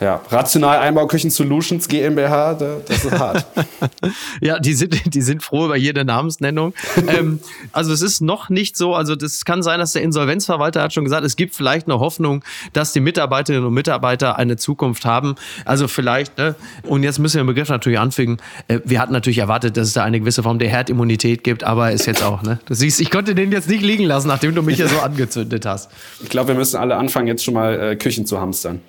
ja, 0.00 0.20
Rational 0.30 0.78
Einbauküchen 0.78 1.30
Solutions 1.30 1.88
GmbH, 1.88 2.54
das 2.54 3.04
ist 3.04 3.10
hart. 3.12 3.46
ja, 4.40 4.58
die 4.60 4.74
sind, 4.74 5.14
die 5.14 5.22
sind 5.22 5.42
froh 5.42 5.64
über 5.64 5.76
jede 5.76 6.04
Namensnennung. 6.04 6.72
ähm, 7.08 7.40
also 7.72 7.92
es 7.92 8.02
ist 8.02 8.20
noch 8.20 8.48
nicht 8.48 8.76
so, 8.76 8.94
also 8.94 9.16
das 9.16 9.44
kann 9.44 9.62
sein, 9.62 9.80
dass 9.80 9.92
der 9.92 10.02
Insolvenzverwalter 10.02 10.82
hat 10.82 10.92
schon 10.92 11.04
gesagt, 11.04 11.24
es 11.24 11.34
gibt 11.34 11.54
vielleicht 11.54 11.88
eine 11.88 11.98
Hoffnung, 11.98 12.44
dass 12.72 12.92
die 12.92 13.00
Mitarbeiterinnen 13.00 13.66
und 13.66 13.74
Mitarbeiter 13.74 14.38
eine 14.38 14.56
Zukunft 14.56 15.04
haben. 15.04 15.34
Also 15.64 15.88
vielleicht, 15.88 16.38
ne? 16.38 16.54
und 16.84 17.02
jetzt 17.02 17.18
müssen 17.18 17.36
wir 17.36 17.42
den 17.42 17.48
Begriff 17.48 17.68
natürlich 17.68 17.98
anfügen, 17.98 18.38
äh, 18.68 18.78
wir 18.84 19.00
hatten 19.00 19.12
natürlich 19.12 19.38
erwartet, 19.38 19.76
dass 19.76 19.88
es 19.88 19.94
da 19.94 20.04
eine 20.04 20.20
gewisse 20.20 20.44
Form 20.44 20.60
der 20.60 20.68
Herdimmunität 20.68 21.42
gibt, 21.42 21.64
aber 21.64 21.90
ist 21.90 22.06
jetzt 22.06 22.22
auch, 22.22 22.42
ne? 22.42 22.60
Du 22.66 22.74
siehst, 22.74 23.00
ich 23.00 23.10
konnte 23.10 23.34
den 23.34 23.50
jetzt 23.50 23.68
nicht 23.68 23.82
liegen 23.82 24.04
lassen, 24.04 24.28
nachdem 24.28 24.54
du 24.54 24.62
mich 24.62 24.76
hier 24.76 24.88
so 24.88 24.98
angezündet 25.02 25.66
hast. 25.66 25.90
Ich 26.22 26.28
glaube, 26.28 26.48
wir 26.48 26.54
müssen 26.54 26.76
alle 26.76 26.96
anfangen, 26.96 27.26
jetzt 27.26 27.44
schon 27.44 27.54
mal 27.54 27.80
äh, 27.80 27.96
Küchen 27.96 28.26
zu 28.26 28.40
hamstern. 28.40 28.80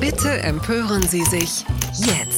Bitte 0.00 0.30
empören 0.42 1.02
Sie 1.08 1.24
sich 1.24 1.64
jetzt. 1.96 2.37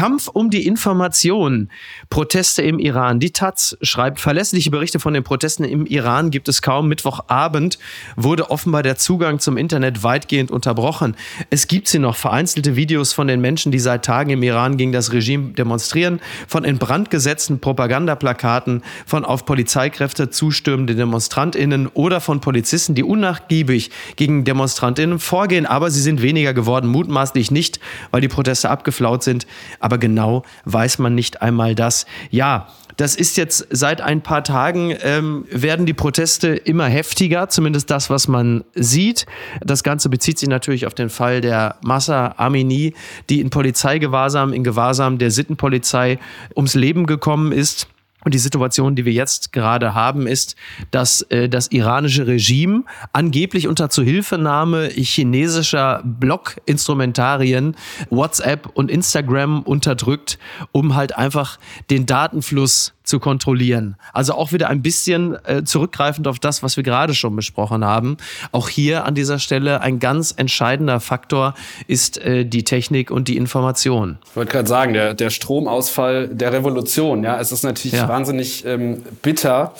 Kampf 0.00 0.28
um 0.28 0.48
die 0.48 0.66
Information. 0.66 1.68
Proteste 2.08 2.62
im 2.62 2.78
Iran. 2.78 3.20
Die 3.20 3.32
Taz 3.32 3.76
schreibt, 3.82 4.18
verlässliche 4.18 4.70
Berichte 4.70 4.98
von 4.98 5.12
den 5.12 5.22
Protesten 5.22 5.62
im 5.62 5.84
Iran 5.84 6.30
gibt 6.30 6.48
es 6.48 6.62
kaum. 6.62 6.88
Mittwochabend 6.88 7.78
wurde 8.16 8.50
offenbar 8.50 8.82
der 8.82 8.96
Zugang 8.96 9.40
zum 9.40 9.58
Internet 9.58 10.02
weitgehend 10.02 10.50
unterbrochen. 10.50 11.16
Es 11.50 11.68
gibt 11.68 11.86
sie 11.86 11.98
noch, 11.98 12.16
vereinzelte 12.16 12.76
Videos 12.76 13.12
von 13.12 13.26
den 13.26 13.42
Menschen, 13.42 13.72
die 13.72 13.78
seit 13.78 14.02
Tagen 14.02 14.30
im 14.30 14.42
Iran 14.42 14.78
gegen 14.78 14.90
das 14.90 15.12
Regime 15.12 15.50
demonstrieren, 15.50 16.20
von 16.48 16.64
in 16.64 16.78
Brand 16.78 17.10
gesetzten 17.10 17.58
Propagandaplakaten, 17.58 18.82
von 19.04 19.26
auf 19.26 19.44
Polizeikräfte 19.44 20.30
zustürmenden 20.30 20.96
DemonstrantInnen 20.96 21.88
oder 21.88 22.22
von 22.22 22.40
Polizisten, 22.40 22.94
die 22.94 23.04
unnachgiebig 23.04 23.90
gegen 24.16 24.44
DemonstrantInnen 24.44 25.18
vorgehen. 25.18 25.66
Aber 25.66 25.90
sie 25.90 26.00
sind 26.00 26.22
weniger 26.22 26.54
geworden, 26.54 26.88
mutmaßlich 26.88 27.50
nicht, 27.50 27.80
weil 28.12 28.22
die 28.22 28.28
Proteste 28.28 28.70
abgeflaut 28.70 29.22
sind. 29.22 29.46
Aber 29.78 29.89
genau 29.98 30.44
weiß 30.64 30.98
man 30.98 31.14
nicht 31.14 31.42
einmal 31.42 31.74
das 31.74 32.06
ja, 32.30 32.68
das 33.00 33.16
ist 33.16 33.38
jetzt 33.38 33.66
seit 33.70 34.02
ein 34.02 34.22
paar 34.22 34.44
Tagen 34.44 34.94
ähm, 35.02 35.46
werden 35.50 35.86
die 35.86 35.94
Proteste 35.94 36.48
immer 36.48 36.84
heftiger, 36.84 37.48
zumindest 37.48 37.90
das, 37.90 38.10
was 38.10 38.28
man 38.28 38.62
sieht. 38.74 39.24
Das 39.60 39.82
Ganze 39.82 40.10
bezieht 40.10 40.38
sich 40.38 40.50
natürlich 40.50 40.86
auf 40.86 40.92
den 40.92 41.08
Fall 41.08 41.40
der 41.40 41.76
Massa 41.82 42.34
Amini, 42.36 42.92
die 43.30 43.40
in 43.40 43.48
Polizeigewahrsam, 43.48 44.52
in 44.52 44.64
Gewahrsam 44.64 45.16
der 45.16 45.30
Sittenpolizei 45.30 46.18
ums 46.54 46.74
Leben 46.74 47.06
gekommen 47.06 47.52
ist. 47.52 47.88
Und 48.24 48.34
die 48.34 48.38
Situation, 48.38 48.96
die 48.96 49.04
wir 49.04 49.12
jetzt 49.12 49.52
gerade 49.52 49.94
haben, 49.94 50.26
ist, 50.26 50.56
dass 50.90 51.22
äh, 51.22 51.48
das 51.48 51.68
iranische 51.68 52.26
Regime 52.26 52.84
angeblich 53.12 53.68
unter 53.68 53.90
Zuhilfenahme 53.90 54.88
chinesischer 54.88 56.02
Blockinstrumentarien 56.04 57.76
WhatsApp 58.10 58.68
und 58.74 58.90
Instagram 58.90 59.62
unterdrückt, 59.62 60.38
um 60.72 60.94
halt 60.94 61.16
einfach 61.16 61.58
den 61.90 62.06
Datenfluss 62.06 62.92
zu 63.10 63.18
kontrollieren. 63.18 63.96
Also 64.12 64.34
auch 64.34 64.52
wieder 64.52 64.68
ein 64.68 64.82
bisschen 64.82 65.36
äh, 65.44 65.64
zurückgreifend 65.64 66.28
auf 66.28 66.38
das, 66.38 66.62
was 66.62 66.76
wir 66.76 66.84
gerade 66.84 67.12
schon 67.14 67.34
besprochen 67.34 67.84
haben. 67.84 68.16
Auch 68.52 68.68
hier 68.68 69.04
an 69.04 69.14
dieser 69.14 69.38
Stelle 69.40 69.80
ein 69.80 69.98
ganz 69.98 70.32
entscheidender 70.36 71.00
Faktor 71.00 71.54
ist 71.88 72.18
äh, 72.18 72.44
die 72.46 72.62
Technik 72.62 73.10
und 73.10 73.26
die 73.26 73.36
Information. 73.36 74.18
Ich 74.30 74.36
wollte 74.36 74.52
gerade 74.52 74.68
sagen, 74.68 74.92
der, 74.92 75.14
der 75.14 75.30
Stromausfall 75.30 76.28
der 76.28 76.52
Revolution, 76.52 77.24
ja, 77.24 77.40
es 77.40 77.50
ist 77.50 77.64
natürlich 77.64 77.98
ja. 77.98 78.06
Wahnsinnig 78.10 78.66
ähm, 78.66 79.02
bitter 79.22 79.72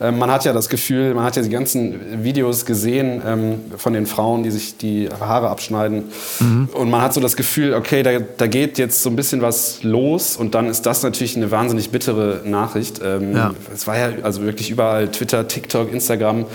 ähm, 0.00 0.18
man 0.18 0.30
hat 0.30 0.44
ja 0.44 0.52
das 0.52 0.68
Gefühl, 0.68 1.14
man 1.14 1.24
hat 1.24 1.36
ja 1.36 1.42
die 1.42 1.50
ganzen 1.50 2.24
Videos 2.24 2.66
gesehen 2.66 3.22
ähm, 3.24 3.60
von 3.76 3.92
den 3.92 4.06
Frauen, 4.06 4.42
die 4.42 4.50
sich 4.50 4.76
die 4.76 5.08
Haare 5.08 5.48
abschneiden. 5.48 6.04
Mhm. 6.40 6.68
Und 6.72 6.90
man 6.90 7.00
hat 7.00 7.14
so 7.14 7.20
das 7.20 7.36
Gefühl, 7.36 7.74
okay, 7.74 8.02
da, 8.02 8.18
da 8.18 8.46
geht 8.48 8.78
jetzt 8.78 9.02
so 9.02 9.10
ein 9.10 9.16
bisschen 9.16 9.40
was 9.40 9.82
los. 9.84 10.36
Und 10.36 10.54
dann 10.56 10.66
ist 10.66 10.82
das 10.82 11.02
natürlich 11.04 11.36
eine 11.36 11.50
wahnsinnig 11.50 11.90
bittere 11.90 12.40
Nachricht. 12.44 13.00
Ähm, 13.04 13.36
ja. 13.36 13.54
Es 13.72 13.86
war 13.86 13.96
ja 13.96 14.10
also 14.22 14.42
wirklich 14.42 14.70
überall 14.70 15.08
Twitter, 15.08 15.46
TikTok, 15.46 15.92
Instagram. 15.92 16.46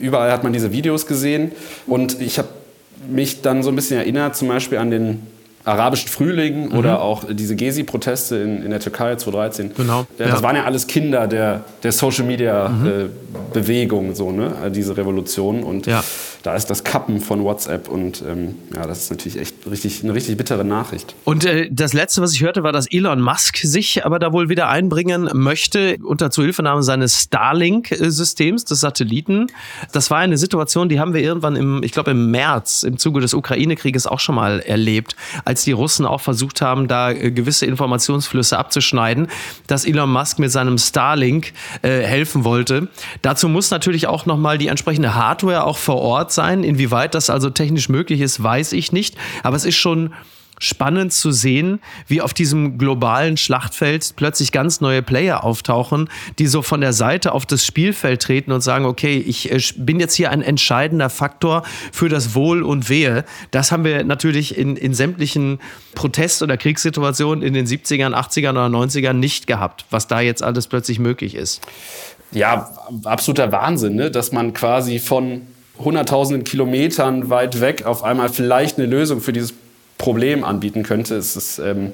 Überall 0.00 0.32
hat 0.32 0.42
man 0.42 0.52
diese 0.52 0.72
Videos 0.72 1.06
gesehen. 1.06 1.52
Und 1.86 2.20
ich 2.20 2.38
habe 2.38 2.48
mich 3.08 3.42
dann 3.42 3.62
so 3.62 3.70
ein 3.70 3.76
bisschen 3.76 3.98
erinnert, 3.98 4.34
zum 4.34 4.48
Beispiel 4.48 4.78
an 4.78 4.90
den 4.90 5.22
arabischen 5.64 6.08
Frühling 6.08 6.68
mhm. 6.68 6.78
oder 6.78 7.02
auch 7.02 7.24
diese 7.30 7.56
Gezi-Proteste 7.56 8.36
in, 8.36 8.62
in 8.62 8.70
der 8.70 8.78
Türkei 8.80 9.16
2013. 9.16 9.72
Genau. 9.76 10.06
Das 10.16 10.28
ja. 10.28 10.42
waren 10.42 10.56
ja 10.56 10.64
alles 10.64 10.86
Kinder 10.86 11.26
der, 11.26 11.64
der 11.82 11.92
Social-Media-Bewegung, 11.92 14.06
mhm. 14.06 14.12
äh, 14.12 14.14
so, 14.14 14.30
ne? 14.30 14.70
diese 14.74 14.96
Revolution. 14.96 15.62
Und 15.62 15.86
ja 15.86 16.02
da 16.42 16.54
ist 16.54 16.66
das 16.66 16.84
Kappen 16.84 17.20
von 17.20 17.42
WhatsApp 17.42 17.88
und 17.88 18.22
ähm, 18.26 18.54
ja, 18.74 18.86
das 18.86 19.04
ist 19.04 19.10
natürlich 19.10 19.38
echt 19.38 19.54
richtig, 19.70 20.04
eine 20.04 20.14
richtig 20.14 20.36
bittere 20.36 20.64
Nachricht. 20.64 21.14
Und 21.24 21.44
äh, 21.44 21.68
das 21.70 21.92
Letzte, 21.92 22.22
was 22.22 22.32
ich 22.32 22.42
hörte, 22.42 22.62
war, 22.62 22.72
dass 22.72 22.86
Elon 22.90 23.20
Musk 23.20 23.58
sich 23.58 24.04
aber 24.06 24.18
da 24.18 24.32
wohl 24.32 24.48
wieder 24.48 24.68
einbringen 24.68 25.28
möchte 25.34 25.96
unter 26.02 26.30
Zuhilfenahme 26.30 26.82
seines 26.82 27.22
Starlink-Systems, 27.22 28.64
des 28.64 28.80
Satelliten. 28.80 29.48
Das 29.92 30.10
war 30.10 30.18
eine 30.18 30.38
Situation, 30.38 30.88
die 30.88 31.00
haben 31.00 31.14
wir 31.14 31.22
irgendwann 31.22 31.56
im, 31.56 31.82
ich 31.82 31.92
glaube 31.92 32.12
im 32.12 32.30
März 32.30 32.82
im 32.82 32.98
Zuge 32.98 33.20
des 33.20 33.34
Ukraine-Krieges 33.34 34.06
auch 34.06 34.20
schon 34.20 34.34
mal 34.34 34.60
erlebt, 34.60 35.16
als 35.44 35.64
die 35.64 35.72
Russen 35.72 36.06
auch 36.06 36.20
versucht 36.20 36.60
haben, 36.62 36.88
da 36.88 37.10
äh, 37.10 37.30
gewisse 37.30 37.66
Informationsflüsse 37.66 38.58
abzuschneiden, 38.58 39.28
dass 39.66 39.84
Elon 39.84 40.10
Musk 40.10 40.38
mit 40.38 40.52
seinem 40.52 40.78
Starlink 40.78 41.52
äh, 41.82 42.00
helfen 42.00 42.44
wollte. 42.44 42.88
Dazu 43.22 43.48
muss 43.48 43.70
natürlich 43.70 44.06
auch 44.06 44.26
nochmal 44.26 44.58
die 44.58 44.68
entsprechende 44.68 45.14
Hardware 45.14 45.64
auch 45.64 45.78
vor 45.78 45.96
Ort 45.96 46.27
Ort 46.28 46.32
sein. 46.32 46.62
Inwieweit 46.62 47.14
das 47.14 47.30
also 47.30 47.48
technisch 47.48 47.88
möglich 47.88 48.20
ist, 48.20 48.42
weiß 48.42 48.74
ich 48.74 48.92
nicht. 48.92 49.16
Aber 49.42 49.56
es 49.56 49.64
ist 49.64 49.76
schon 49.76 50.12
spannend 50.60 51.12
zu 51.12 51.30
sehen, 51.30 51.80
wie 52.06 52.20
auf 52.20 52.34
diesem 52.34 52.76
globalen 52.76 53.36
Schlachtfeld 53.36 54.14
plötzlich 54.16 54.50
ganz 54.50 54.80
neue 54.80 55.02
Player 55.02 55.44
auftauchen, 55.44 56.10
die 56.38 56.48
so 56.48 56.62
von 56.62 56.80
der 56.80 56.92
Seite 56.92 57.32
auf 57.32 57.46
das 57.46 57.64
Spielfeld 57.64 58.20
treten 58.20 58.50
und 58.50 58.60
sagen, 58.60 58.84
okay, 58.84 59.16
ich 59.16 59.52
äh, 59.52 59.60
bin 59.76 60.00
jetzt 60.00 60.14
hier 60.14 60.30
ein 60.32 60.42
entscheidender 60.42 61.08
Faktor 61.10 61.62
für 61.92 62.08
das 62.08 62.34
Wohl 62.34 62.62
und 62.62 62.90
Wehe. 62.90 63.24
Das 63.52 63.70
haben 63.70 63.84
wir 63.84 64.02
natürlich 64.04 64.58
in, 64.58 64.76
in 64.76 64.92
sämtlichen 64.92 65.60
Protest- 65.94 66.42
oder 66.42 66.56
Kriegssituationen 66.56 67.42
in 67.42 67.54
den 67.54 67.66
70ern, 67.66 68.12
80ern 68.12 68.50
oder 68.50 68.66
90ern 68.66 69.14
nicht 69.14 69.46
gehabt, 69.46 69.86
was 69.90 70.08
da 70.08 70.20
jetzt 70.20 70.42
alles 70.42 70.66
plötzlich 70.66 70.98
möglich 70.98 71.36
ist. 71.36 71.62
Ja, 72.32 72.68
absoluter 73.04 73.52
Wahnsinn, 73.52 73.94
ne? 73.94 74.10
dass 74.10 74.32
man 74.32 74.52
quasi 74.52 74.98
von 74.98 75.42
hunderttausenden 75.78 76.44
Kilometern 76.44 77.30
weit 77.30 77.60
weg 77.60 77.86
auf 77.86 78.04
einmal 78.04 78.28
vielleicht 78.28 78.78
eine 78.78 78.86
Lösung 78.86 79.20
für 79.20 79.32
dieses 79.32 79.54
Problem 79.96 80.44
anbieten 80.44 80.82
könnte, 80.82 81.14
ist 81.14 81.36
es 81.36 81.58
ähm, 81.58 81.92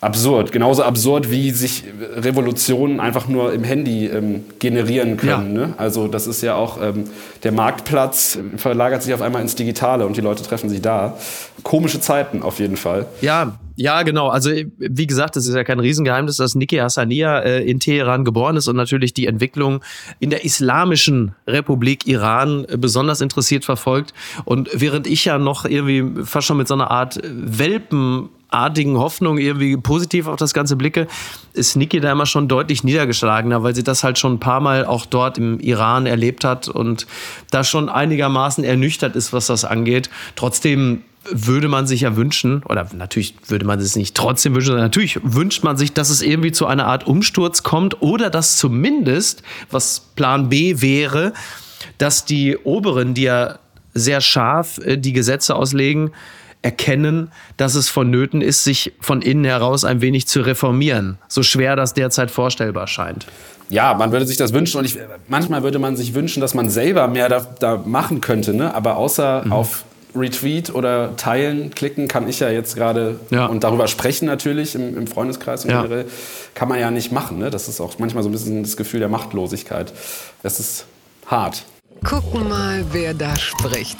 absurd. 0.00 0.52
Genauso 0.52 0.82
absurd, 0.82 1.30
wie 1.30 1.50
sich 1.50 1.84
Revolutionen 2.16 3.00
einfach 3.00 3.28
nur 3.28 3.52
im 3.52 3.64
Handy 3.64 4.06
ähm, 4.06 4.44
generieren 4.58 5.16
können. 5.16 5.56
Ja. 5.56 5.66
Ne? 5.66 5.74
Also 5.76 6.08
das 6.08 6.26
ist 6.26 6.42
ja 6.42 6.54
auch, 6.54 6.80
ähm, 6.80 7.04
der 7.42 7.52
Marktplatz 7.52 8.38
verlagert 8.56 9.02
sich 9.02 9.14
auf 9.14 9.22
einmal 9.22 9.42
ins 9.42 9.54
Digitale 9.54 10.06
und 10.06 10.16
die 10.16 10.20
Leute 10.20 10.42
treffen 10.42 10.68
sich 10.68 10.82
da. 10.82 11.16
Komische 11.62 12.00
Zeiten 12.00 12.42
auf 12.42 12.58
jeden 12.58 12.76
Fall. 12.76 13.06
Ja, 13.20 13.58
ja, 13.76 14.02
genau. 14.02 14.28
Also 14.28 14.50
wie 14.78 15.06
gesagt, 15.06 15.36
es 15.36 15.48
ist 15.48 15.54
ja 15.54 15.64
kein 15.64 15.80
Riesengeheimnis, 15.80 16.36
dass 16.36 16.54
Niki 16.54 16.76
Hassania 16.76 17.40
äh, 17.40 17.68
in 17.68 17.80
Teheran 17.80 18.24
geboren 18.24 18.56
ist 18.56 18.68
und 18.68 18.76
natürlich 18.76 19.14
die 19.14 19.26
Entwicklung 19.26 19.82
in 20.20 20.30
der 20.30 20.44
Islamischen 20.44 21.34
Republik 21.46 22.06
Iran 22.06 22.64
äh, 22.68 22.76
besonders 22.76 23.20
interessiert 23.20 23.64
verfolgt. 23.64 24.14
Und 24.44 24.68
während 24.72 25.06
ich 25.06 25.24
ja 25.24 25.38
noch 25.38 25.64
irgendwie 25.64 26.24
fast 26.24 26.46
schon 26.46 26.56
mit 26.56 26.68
so 26.68 26.74
einer 26.74 26.90
Art 26.90 27.20
Welpen 27.24 28.28
artigen 28.54 28.96
Hoffnung 28.98 29.38
irgendwie 29.38 29.76
positiv 29.76 30.28
auf 30.28 30.36
das 30.36 30.54
Ganze 30.54 30.76
blicke, 30.76 31.08
ist 31.52 31.74
Niki 31.76 31.98
da 31.98 32.12
immer 32.12 32.26
schon 32.26 32.46
deutlich 32.46 32.84
niedergeschlagener, 32.84 33.64
weil 33.64 33.74
sie 33.74 33.82
das 33.82 34.04
halt 34.04 34.16
schon 34.16 34.34
ein 34.34 34.40
paar 34.40 34.60
Mal 34.60 34.86
auch 34.86 35.06
dort 35.06 35.38
im 35.38 35.58
Iran 35.58 36.06
erlebt 36.06 36.44
hat 36.44 36.68
und 36.68 37.08
da 37.50 37.64
schon 37.64 37.88
einigermaßen 37.88 38.62
ernüchtert 38.62 39.16
ist, 39.16 39.32
was 39.32 39.48
das 39.48 39.64
angeht. 39.64 40.08
Trotzdem 40.36 41.02
würde 41.30 41.68
man 41.68 41.86
sich 41.86 42.02
ja 42.02 42.16
wünschen, 42.16 42.62
oder 42.64 42.88
natürlich 42.94 43.34
würde 43.48 43.64
man 43.64 43.78
es 43.78 43.96
nicht 43.96 44.14
trotzdem 44.14 44.54
wünschen, 44.54 44.68
sondern 44.68 44.84
natürlich 44.84 45.18
wünscht 45.22 45.64
man 45.64 45.76
sich, 45.76 45.92
dass 45.92 46.10
es 46.10 46.22
irgendwie 46.22 46.52
zu 46.52 46.66
einer 46.66 46.86
Art 46.86 47.06
Umsturz 47.06 47.62
kommt 47.62 48.02
oder 48.02 48.30
dass 48.30 48.56
zumindest, 48.56 49.42
was 49.70 50.00
Plan 50.16 50.48
B 50.48 50.80
wäre, 50.80 51.32
dass 51.98 52.24
die 52.24 52.56
Oberen, 52.56 53.14
die 53.14 53.22
ja 53.22 53.58
sehr 53.94 54.20
scharf 54.20 54.78
äh, 54.78 54.98
die 54.98 55.12
Gesetze 55.12 55.54
auslegen, 55.54 56.10
erkennen, 56.62 57.30
dass 57.58 57.74
es 57.74 57.90
vonnöten 57.90 58.40
ist, 58.40 58.64
sich 58.64 58.94
von 59.00 59.20
innen 59.20 59.44
heraus 59.44 59.84
ein 59.84 60.00
wenig 60.00 60.26
zu 60.26 60.40
reformieren. 60.40 61.18
So 61.28 61.42
schwer 61.42 61.76
das 61.76 61.92
derzeit 61.92 62.30
vorstellbar 62.30 62.86
scheint. 62.86 63.26
Ja, 63.68 63.92
man 63.94 64.12
würde 64.12 64.26
sich 64.26 64.38
das 64.38 64.52
wünschen 64.52 64.78
und 64.78 64.86
ich, 64.86 64.98
manchmal 65.28 65.62
würde 65.62 65.78
man 65.78 65.96
sich 65.96 66.14
wünschen, 66.14 66.40
dass 66.40 66.54
man 66.54 66.70
selber 66.70 67.06
mehr 67.06 67.28
da, 67.28 67.46
da 67.60 67.82
machen 67.84 68.22
könnte. 68.22 68.54
Ne? 68.54 68.74
Aber 68.74 68.96
außer 68.96 69.42
mhm. 69.44 69.52
auf 69.52 69.84
Retweet 70.14 70.74
oder 70.74 71.16
Teilen 71.16 71.70
klicken 71.70 72.08
kann 72.08 72.28
ich 72.28 72.40
ja 72.40 72.50
jetzt 72.50 72.76
gerade 72.76 73.20
ja. 73.30 73.46
und 73.46 73.64
darüber 73.64 73.88
sprechen 73.88 74.26
natürlich 74.26 74.74
im, 74.74 74.96
im 74.96 75.06
Freundeskreis 75.06 75.64
und 75.64 75.70
ja. 75.70 75.82
generell 75.82 76.06
kann 76.54 76.68
man 76.68 76.78
ja 76.78 76.90
nicht 76.90 77.12
machen. 77.12 77.38
Ne? 77.38 77.50
Das 77.50 77.68
ist 77.68 77.80
auch 77.80 77.98
manchmal 77.98 78.22
so 78.22 78.28
ein 78.28 78.32
bisschen 78.32 78.62
das 78.62 78.76
Gefühl 78.76 79.00
der 79.00 79.08
Machtlosigkeit. 79.08 79.92
Das 80.42 80.60
ist 80.60 80.86
hart. 81.26 81.64
Gucken 82.04 82.48
mal, 82.48 82.84
wer 82.92 83.14
da 83.14 83.36
spricht. 83.36 83.98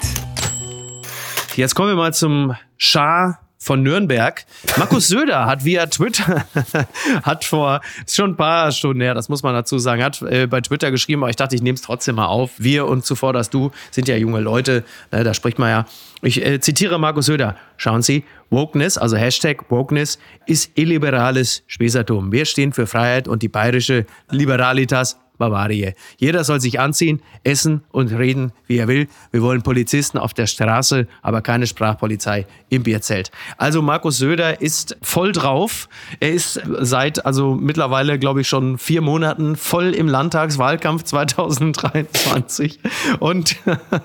Jetzt 1.55 1.73
kommen 1.75 1.89
wir 1.89 1.95
mal 1.95 2.13
zum 2.13 2.55
Schar 2.77 3.44
von 3.65 3.81
Nürnberg. 3.81 4.45
Markus 4.77 5.07
Söder 5.07 5.47
hat 5.47 5.65
via 5.65 5.87
Twitter, 5.87 6.45
hat 7.23 7.43
vor, 7.43 7.81
ist 8.05 8.15
schon 8.15 8.31
ein 8.31 8.35
paar 8.35 8.71
Stunden 8.71 9.01
her, 9.01 9.15
das 9.15 9.27
muss 9.27 9.41
man 9.41 9.55
dazu 9.55 9.79
sagen, 9.79 10.03
hat 10.03 10.21
äh, 10.21 10.45
bei 10.45 10.61
Twitter 10.61 10.91
geschrieben, 10.91 11.23
aber 11.23 11.31
ich 11.31 11.35
dachte, 11.35 11.55
ich 11.55 11.63
nehme 11.63 11.73
es 11.75 11.81
trotzdem 11.81 12.15
mal 12.15 12.27
auf. 12.27 12.51
Wir 12.59 12.85
und 12.85 13.05
zuvor 13.05 13.33
dass 13.33 13.49
du 13.49 13.71
sind 13.89 14.07
ja 14.07 14.15
junge 14.17 14.39
Leute, 14.39 14.83
ne, 15.11 15.23
da 15.23 15.33
spricht 15.33 15.57
man 15.57 15.69
ja. 15.69 15.85
Ich 16.21 16.45
äh, 16.45 16.59
zitiere 16.59 16.99
Markus 16.99 17.25
Söder. 17.25 17.55
Schauen 17.77 18.03
Sie, 18.03 18.23
Wokeness, 18.51 18.99
also 18.99 19.17
Hashtag 19.17 19.69
Wokeness, 19.69 20.19
ist 20.45 20.71
illiberales 20.75 21.63
Spießertum. 21.65 22.31
Wir 22.31 22.45
stehen 22.45 22.71
für 22.71 22.85
Freiheit 22.85 23.27
und 23.27 23.41
die 23.41 23.49
bayerische 23.49 24.05
Liberalitas 24.29 25.17
Bavaria. 25.37 25.91
Jeder 26.17 26.43
soll 26.43 26.61
sich 26.61 26.79
anziehen, 26.79 27.21
essen 27.43 27.83
und 27.91 28.11
reden, 28.11 28.51
wie 28.67 28.77
er 28.77 28.87
will. 28.87 29.07
Wir 29.31 29.41
wollen 29.41 29.61
Polizisten 29.61 30.17
auf 30.17 30.33
der 30.33 30.47
Straße, 30.47 31.07
aber 31.21 31.41
keine 31.41 31.67
Sprachpolizei 31.67 32.45
im 32.69 32.83
Bierzelt. 32.83 33.31
Also 33.57 33.81
Markus 33.81 34.17
Söder 34.17 34.61
ist 34.61 34.97
voll 35.01 35.31
drauf. 35.31 35.89
Er 36.19 36.31
ist 36.31 36.61
seit 36.81 37.25
also 37.25 37.55
mittlerweile, 37.55 38.19
glaube 38.19 38.41
ich, 38.41 38.47
schon 38.47 38.77
vier 38.77 39.01
Monaten 39.01 39.55
voll 39.55 39.93
im 39.93 40.07
Landtagswahlkampf 40.07 41.03
2023. 41.05 42.79
Und, 43.19 43.57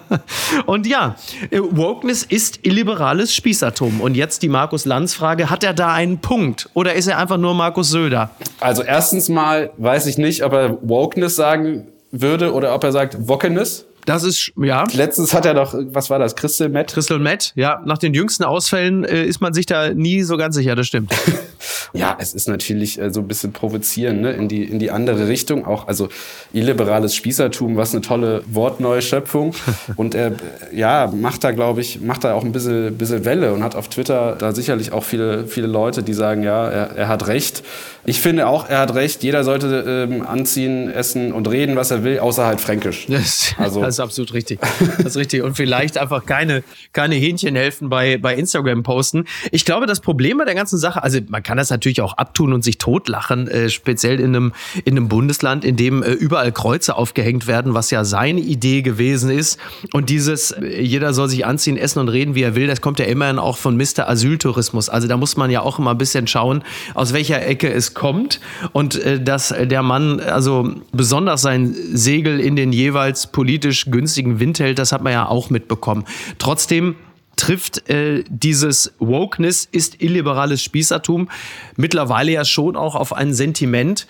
und 0.66 0.87
ja, 0.87 1.16
Wokeness 1.52 2.22
ist 2.22 2.60
illiberales 2.66 3.34
Spießatom. 3.34 4.00
Und 4.00 4.14
jetzt 4.14 4.42
die 4.42 4.49
Markus 4.49 4.84
Lanz-Frage, 4.84 5.50
hat 5.50 5.64
er 5.64 5.75
da 5.75 5.92
einen 5.92 6.18
Punkt 6.18 6.68
oder 6.75 6.94
ist 6.94 7.06
er 7.06 7.18
einfach 7.18 7.38
nur 7.38 7.54
Markus 7.54 7.90
Söder? 7.90 8.30
Also 8.60 8.82
erstens 8.82 9.28
mal 9.28 9.70
weiß 9.76 10.06
ich 10.06 10.18
nicht, 10.18 10.44
ob 10.44 10.52
er 10.52 10.78
Wokeness 10.82 11.19
Wokeness 11.22 11.36
sagen 11.36 11.88
würde 12.10 12.52
oder 12.52 12.74
ob 12.74 12.84
er 12.84 12.92
sagt 12.92 13.28
Wockenes. 13.28 13.86
Das 14.10 14.24
ist, 14.24 14.50
ja. 14.56 14.84
Letztens 14.92 15.32
hat 15.32 15.46
er 15.46 15.54
doch, 15.54 15.72
was 15.72 16.10
war 16.10 16.18
das, 16.18 16.34
Crystal 16.34 16.68
Matt? 16.68 16.92
Crystal 16.92 17.20
Matt, 17.20 17.52
ja. 17.54 17.80
Nach 17.84 17.96
den 17.96 18.12
jüngsten 18.12 18.42
Ausfällen 18.42 19.04
äh, 19.04 19.24
ist 19.24 19.40
man 19.40 19.54
sich 19.54 19.66
da 19.66 19.94
nie 19.94 20.22
so 20.22 20.36
ganz 20.36 20.56
sicher, 20.56 20.74
das 20.74 20.88
stimmt. 20.88 21.14
Ja, 21.92 22.16
es 22.20 22.34
ist 22.34 22.48
natürlich 22.48 23.00
äh, 23.00 23.12
so 23.12 23.20
ein 23.20 23.28
bisschen 23.28 23.52
provozieren, 23.52 24.20
ne? 24.20 24.32
in, 24.32 24.48
die, 24.48 24.64
in 24.64 24.78
die 24.78 24.90
andere 24.90 25.28
Richtung. 25.28 25.66
Auch, 25.66 25.88
also 25.88 26.08
illiberales 26.52 27.14
Spießertum, 27.14 27.76
was 27.76 27.92
eine 27.92 28.00
tolle 28.00 28.42
Wortneuschöpfung. 28.46 29.54
und 29.96 30.14
er, 30.14 30.32
ja, 30.72 31.12
macht 31.12 31.44
da, 31.44 31.50
glaube 31.50 31.80
ich, 31.80 32.00
macht 32.00 32.24
da 32.24 32.34
auch 32.34 32.44
ein 32.44 32.52
bisschen, 32.52 32.96
bisschen 32.96 33.24
Welle 33.24 33.52
und 33.52 33.64
hat 33.64 33.74
auf 33.74 33.88
Twitter 33.88 34.36
da 34.38 34.52
sicherlich 34.52 34.92
auch 34.92 35.04
viele, 35.04 35.46
viele 35.46 35.66
Leute, 35.66 36.02
die 36.02 36.14
sagen, 36.14 36.42
ja, 36.42 36.68
er, 36.68 36.96
er 36.96 37.08
hat 37.08 37.26
recht. 37.26 37.62
Ich 38.04 38.20
finde 38.20 38.46
auch, 38.46 38.68
er 38.68 38.78
hat 38.78 38.94
recht. 38.94 39.22
Jeder 39.22 39.44
sollte 39.44 40.08
ähm, 40.10 40.26
anziehen, 40.26 40.90
essen 40.90 41.32
und 41.32 41.48
reden, 41.48 41.76
was 41.76 41.90
er 41.90 42.02
will, 42.04 42.18
außer 42.18 42.46
halt 42.46 42.60
Fränkisch. 42.60 43.06
Das, 43.20 43.54
also. 43.58 43.82
Ist 44.00 44.04
absolut 44.04 44.33
richtig. 44.35 44.61
Das 44.99 45.07
ist 45.07 45.16
richtig. 45.16 45.42
Und 45.42 45.57
vielleicht 45.57 45.99
einfach 45.99 46.25
keine, 46.26 46.62
keine 46.92 47.14
Hähnchenhelfen 47.14 47.88
bei, 47.88 48.19
bei 48.19 48.35
Instagram 48.35 48.83
posten. 48.83 49.25
Ich 49.52 49.64
glaube, 49.64 49.87
das 49.87 50.00
Problem 50.00 50.38
bei 50.38 50.45
der 50.45 50.54
ganzen 50.54 50.78
Sache, 50.78 51.02
also 51.02 51.19
man 51.28 51.42
kann 51.42 51.59
das 51.59 51.71
natürlich 51.71 52.00
auch 52.00 52.14
abtun 52.14 52.52
und 52.52 52.64
sich 52.64 52.78
totlachen, 52.78 53.49
äh, 53.49 53.69
speziell 53.69 54.21
in 54.21 54.35
einem, 54.35 54.52
in 54.85 54.97
einem 54.97 55.09
Bundesland, 55.09 55.64
in 55.64 55.76
dem 55.76 56.02
äh, 56.02 56.12
überall 56.12 56.52
Kreuze 56.52 56.97
aufgehängt 56.97 57.47
werden, 57.47 57.75
was 57.75 57.90
ja 57.90 58.04
seine 58.04 58.40
Idee 58.40 58.83
gewesen 58.83 59.30
ist. 59.30 59.59
Und 59.92 60.11
dieses, 60.11 60.52
äh, 60.52 60.80
jeder 60.80 61.12
soll 61.12 61.28
sich 61.28 61.47
anziehen, 61.47 61.76
essen 61.76 62.00
und 62.00 62.09
reden, 62.09 62.35
wie 62.35 62.42
er 62.42 62.54
will, 62.54 62.66
das 62.66 62.80
kommt 62.80 62.99
ja 62.99 63.07
immerhin 63.07 63.38
auch 63.38 63.57
von 63.57 63.76
Mr. 63.76 64.09
Asyltourismus. 64.09 64.88
Also 64.88 65.09
da 65.09 65.16
muss 65.16 65.37
man 65.37 65.50
ja 65.50 65.61
auch 65.62 65.78
immer 65.78 65.92
ein 65.92 65.99
bisschen 65.99 66.26
schauen, 66.26 66.62
aus 66.95 67.12
welcher 67.12 67.45
Ecke 67.47 67.73
es 67.73 67.95
kommt 67.95 68.40
und 68.73 68.97
äh, 68.97 69.21
dass 69.21 69.49
der 69.49 69.83
Mann 69.83 70.21
also 70.21 70.75
besonders 70.92 71.42
sein 71.42 71.75
Segel 71.92 72.40
in 72.40 72.57
den 72.57 72.73
jeweils 72.73 73.26
politisch 73.26 73.79
günstigen 73.87 74.40
Wind 74.40 74.58
hält, 74.58 74.78
das 74.78 74.92
hat 74.92 75.02
man 75.02 75.12
ja 75.12 75.28
auch 75.28 75.50
mitbekommen. 75.50 76.04
Trotzdem 76.38 76.96
trifft 77.37 77.88
äh, 77.88 78.22
dieses 78.28 78.92
Wokeness 78.99 79.66
ist 79.70 80.02
illiberales 80.02 80.62
Spießertum 80.62 81.30
mittlerweile 81.76 82.32
ja 82.32 82.44
schon 82.44 82.76
auch 82.76 82.94
auf 82.94 83.14
ein 83.14 83.32
Sentiment, 83.32 84.06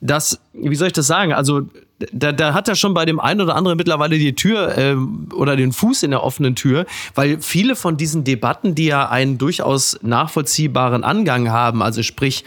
das, 0.00 0.38
wie 0.52 0.76
soll 0.76 0.88
ich 0.88 0.92
das 0.92 1.06
sagen? 1.06 1.32
Also 1.32 1.62
da, 2.12 2.30
da 2.32 2.54
hat 2.54 2.68
er 2.68 2.76
schon 2.76 2.94
bei 2.94 3.04
dem 3.04 3.18
einen 3.18 3.40
oder 3.40 3.56
anderen 3.56 3.76
mittlerweile 3.76 4.18
die 4.18 4.34
Tür 4.34 4.76
äh, 4.78 4.96
oder 5.34 5.56
den 5.56 5.72
Fuß 5.72 6.04
in 6.04 6.12
der 6.12 6.22
offenen 6.22 6.54
Tür, 6.54 6.86
weil 7.14 7.40
viele 7.40 7.74
von 7.74 7.96
diesen 7.96 8.22
Debatten, 8.22 8.74
die 8.74 8.86
ja 8.86 9.08
einen 9.08 9.38
durchaus 9.38 9.98
nachvollziehbaren 10.02 11.02
Angang 11.02 11.50
haben, 11.50 11.82
also 11.82 12.02
sprich 12.02 12.44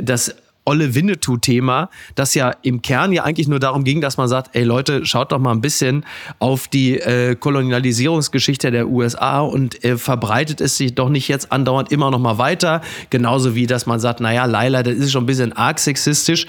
das 0.00 0.34
Olle 0.64 0.94
Winnetou-Thema, 0.94 1.90
das 2.14 2.34
ja 2.34 2.52
im 2.62 2.82
Kern 2.82 3.12
ja 3.12 3.24
eigentlich 3.24 3.48
nur 3.48 3.60
darum 3.60 3.84
ging, 3.84 4.00
dass 4.00 4.16
man 4.16 4.28
sagt, 4.28 4.54
ey 4.54 4.64
Leute, 4.64 5.04
schaut 5.04 5.32
doch 5.32 5.38
mal 5.38 5.52
ein 5.52 5.60
bisschen 5.60 6.04
auf 6.38 6.68
die 6.68 6.98
äh, 6.98 7.34
Kolonialisierungsgeschichte 7.36 8.70
der 8.70 8.88
USA 8.88 9.40
und 9.40 9.84
äh, 9.84 9.98
verbreitet 9.98 10.60
es 10.60 10.76
sich 10.76 10.94
doch 10.94 11.08
nicht 11.08 11.28
jetzt 11.28 11.52
andauernd 11.52 11.92
immer 11.92 12.10
noch 12.10 12.18
mal 12.18 12.38
weiter. 12.38 12.80
Genauso 13.10 13.54
wie, 13.54 13.66
dass 13.66 13.86
man 13.86 14.00
sagt, 14.00 14.20
naja, 14.20 14.46
Laila, 14.46 14.82
das 14.82 14.94
ist 14.94 15.12
schon 15.12 15.24
ein 15.24 15.26
bisschen 15.26 15.52
arg 15.52 15.78
sexistisch 15.78 16.46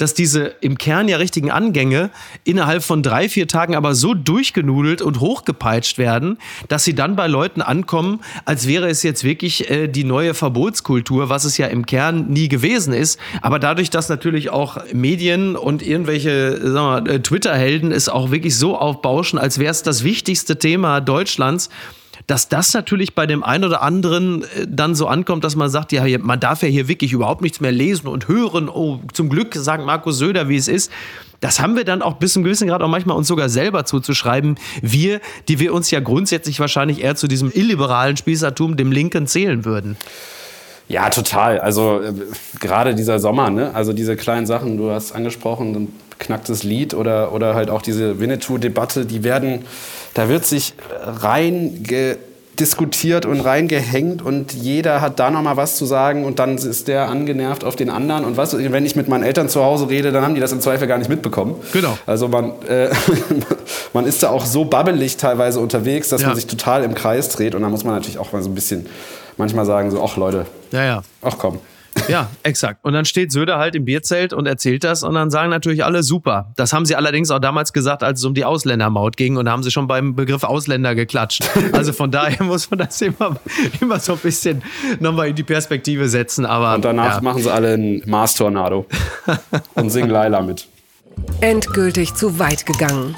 dass 0.00 0.14
diese 0.14 0.54
im 0.60 0.78
Kern 0.78 1.08
ja 1.08 1.18
richtigen 1.18 1.50
Angänge 1.50 2.10
innerhalb 2.44 2.82
von 2.82 3.02
drei, 3.02 3.28
vier 3.28 3.48
Tagen 3.48 3.74
aber 3.74 3.94
so 3.94 4.14
durchgenudelt 4.14 5.02
und 5.02 5.20
hochgepeitscht 5.20 5.98
werden, 5.98 6.38
dass 6.68 6.84
sie 6.84 6.94
dann 6.94 7.16
bei 7.16 7.26
Leuten 7.26 7.62
ankommen, 7.62 8.20
als 8.44 8.66
wäre 8.66 8.88
es 8.88 9.02
jetzt 9.02 9.24
wirklich 9.24 9.70
äh, 9.70 9.88
die 9.88 10.04
neue 10.04 10.34
Verbotskultur, 10.34 11.28
was 11.28 11.44
es 11.44 11.58
ja 11.58 11.66
im 11.66 11.86
Kern 11.86 12.28
nie 12.28 12.48
gewesen 12.48 12.92
ist. 12.92 13.18
Aber 13.42 13.58
dadurch, 13.58 13.90
dass 13.90 14.08
natürlich 14.08 14.50
auch 14.50 14.78
Medien 14.92 15.56
und 15.56 15.82
irgendwelche 15.82 17.04
äh, 17.06 17.20
Twitter-Helden 17.20 17.92
es 17.92 18.08
auch 18.08 18.30
wirklich 18.30 18.56
so 18.56 18.76
aufbauschen, 18.76 19.38
als 19.38 19.58
wäre 19.58 19.70
es 19.70 19.82
das 19.82 20.04
wichtigste 20.04 20.58
Thema 20.58 21.00
Deutschlands, 21.00 21.70
dass 22.26 22.48
das 22.48 22.72
natürlich 22.74 23.14
bei 23.14 23.26
dem 23.26 23.42
einen 23.42 23.64
oder 23.64 23.82
anderen 23.82 24.42
äh, 24.42 24.66
dann 24.68 24.94
so 24.94 25.06
ankommt, 25.06 25.44
dass 25.44 25.56
man 25.56 25.70
sagt, 25.70 25.92
ja, 25.92 26.04
man 26.18 26.40
darf 26.40 26.62
ja 26.62 26.68
hier 26.68 26.88
wirklich 26.88 27.12
überhaupt 27.12 27.42
nichts 27.42 27.60
mehr 27.60 27.72
lesen 27.72 28.08
und 28.08 28.28
hören. 28.28 28.68
Oh, 28.68 29.00
zum 29.12 29.28
Glück 29.28 29.54
sagt 29.54 29.84
Markus 29.84 30.18
Söder, 30.18 30.48
wie 30.48 30.56
es 30.56 30.68
ist. 30.68 30.90
Das 31.40 31.58
haben 31.58 31.74
wir 31.74 31.84
dann 31.84 32.02
auch 32.02 32.14
bis 32.14 32.34
zum 32.34 32.44
gewissen 32.44 32.68
Grad 32.68 32.82
auch 32.82 32.88
manchmal 32.88 33.16
uns 33.16 33.26
sogar 33.26 33.48
selber 33.48 33.86
zuzuschreiben. 33.86 34.58
Wir, 34.82 35.20
die 35.48 35.58
wir 35.58 35.72
uns 35.72 35.90
ja 35.90 36.00
grundsätzlich 36.00 36.60
wahrscheinlich 36.60 37.02
eher 37.02 37.16
zu 37.16 37.28
diesem 37.28 37.50
illiberalen 37.50 38.16
Spießertum, 38.16 38.76
dem 38.76 38.92
Linken 38.92 39.26
zählen 39.26 39.64
würden. 39.64 39.96
Ja, 40.88 41.08
total. 41.08 41.58
Also 41.60 42.02
äh, 42.02 42.12
gerade 42.58 42.94
dieser 42.94 43.20
Sommer, 43.20 43.48
ne? 43.48 43.74
also 43.74 43.92
diese 43.92 44.16
kleinen 44.16 44.46
Sachen, 44.46 44.76
du 44.76 44.90
hast 44.90 45.12
angesprochen, 45.12 45.88
knacktes 46.20 46.62
Lied 46.62 46.94
oder, 46.94 47.32
oder 47.32 47.54
halt 47.54 47.70
auch 47.70 47.82
diese 47.82 48.20
Winnetou-Debatte, 48.20 49.06
die 49.06 49.24
werden 49.24 49.64
da 50.14 50.28
wird 50.28 50.44
sich 50.44 50.74
rein 51.02 51.84
diskutiert 52.58 53.24
und 53.24 53.40
reingehängt 53.40 54.20
und 54.20 54.52
jeder 54.52 55.00
hat 55.00 55.18
da 55.18 55.30
noch 55.30 55.40
mal 55.40 55.56
was 55.56 55.76
zu 55.76 55.86
sagen 55.86 56.24
und 56.24 56.38
dann 56.38 56.58
ist 56.58 56.88
der 56.88 57.08
angenervt 57.08 57.64
auf 57.64 57.74
den 57.74 57.88
anderen 57.88 58.24
und 58.24 58.36
was 58.36 58.56
wenn 58.56 58.84
ich 58.84 58.96
mit 58.96 59.08
meinen 59.08 59.22
Eltern 59.22 59.48
zu 59.48 59.64
Hause 59.64 59.88
rede, 59.88 60.12
dann 60.12 60.22
haben 60.22 60.34
die 60.34 60.40
das 60.40 60.52
im 60.52 60.60
Zweifel 60.60 60.86
gar 60.86 60.98
nicht 60.98 61.08
mitbekommen. 61.08 61.54
Genau. 61.72 61.96
Also 62.06 62.28
man 62.28 62.52
äh, 62.68 62.90
man 63.94 64.04
ist 64.04 64.22
da 64.22 64.28
auch 64.28 64.44
so 64.44 64.66
babbelig 64.66 65.16
teilweise 65.16 65.58
unterwegs, 65.60 66.10
dass 66.10 66.20
ja. 66.20 66.28
man 66.28 66.36
sich 66.36 66.46
total 66.46 66.84
im 66.84 66.94
Kreis 66.94 67.30
dreht 67.30 67.54
und 67.54 67.62
da 67.62 67.68
muss 67.68 67.84
man 67.84 67.94
natürlich 67.94 68.18
auch 68.18 68.32
mal 68.32 68.42
so 68.42 68.50
ein 68.50 68.54
bisschen 68.54 68.86
manchmal 69.38 69.64
sagen 69.64 69.90
so 69.90 70.02
ach 70.04 70.16
Leute. 70.16 70.44
Ja, 70.72 70.84
ja. 70.84 71.02
Ach 71.22 71.36
komm. 71.38 71.60
Ja, 72.10 72.30
exakt. 72.42 72.84
Und 72.84 72.92
dann 72.92 73.04
steht 73.04 73.32
Söder 73.32 73.58
halt 73.58 73.74
im 73.74 73.84
Bierzelt 73.84 74.32
und 74.32 74.46
erzählt 74.46 74.84
das 74.84 75.02
und 75.02 75.14
dann 75.14 75.30
sagen 75.30 75.50
natürlich 75.50 75.84
alle 75.84 76.02
super. 76.02 76.52
Das 76.56 76.72
haben 76.72 76.86
sie 76.86 76.96
allerdings 76.96 77.30
auch 77.30 77.38
damals 77.38 77.72
gesagt, 77.72 78.02
als 78.02 78.20
es 78.20 78.24
um 78.24 78.34
die 78.34 78.44
Ausländermaut 78.44 79.16
ging 79.16 79.36
und 79.36 79.46
da 79.46 79.52
haben 79.52 79.62
sie 79.62 79.70
schon 79.70 79.86
beim 79.86 80.14
Begriff 80.14 80.44
Ausländer 80.44 80.94
geklatscht. 80.94 81.42
Also 81.72 81.92
von 81.92 82.10
daher 82.10 82.42
muss 82.44 82.70
man 82.70 82.78
das 82.78 83.00
immer, 83.00 83.36
immer 83.80 84.00
so 84.00 84.12
ein 84.12 84.18
bisschen 84.18 84.62
nochmal 84.98 85.28
in 85.28 85.36
die 85.36 85.42
Perspektive 85.42 86.08
setzen. 86.08 86.44
Aber, 86.44 86.74
und 86.74 86.84
danach 86.84 87.16
ja. 87.16 87.20
machen 87.20 87.42
sie 87.42 87.50
alle 87.50 87.74
einen 87.74 88.02
Mars-Tornado 88.06 88.86
und 89.74 89.90
singen 89.90 90.10
Laila 90.10 90.40
mit. 90.40 90.66
Endgültig 91.40 92.14
zu 92.14 92.38
weit 92.38 92.66
gegangen. 92.66 93.14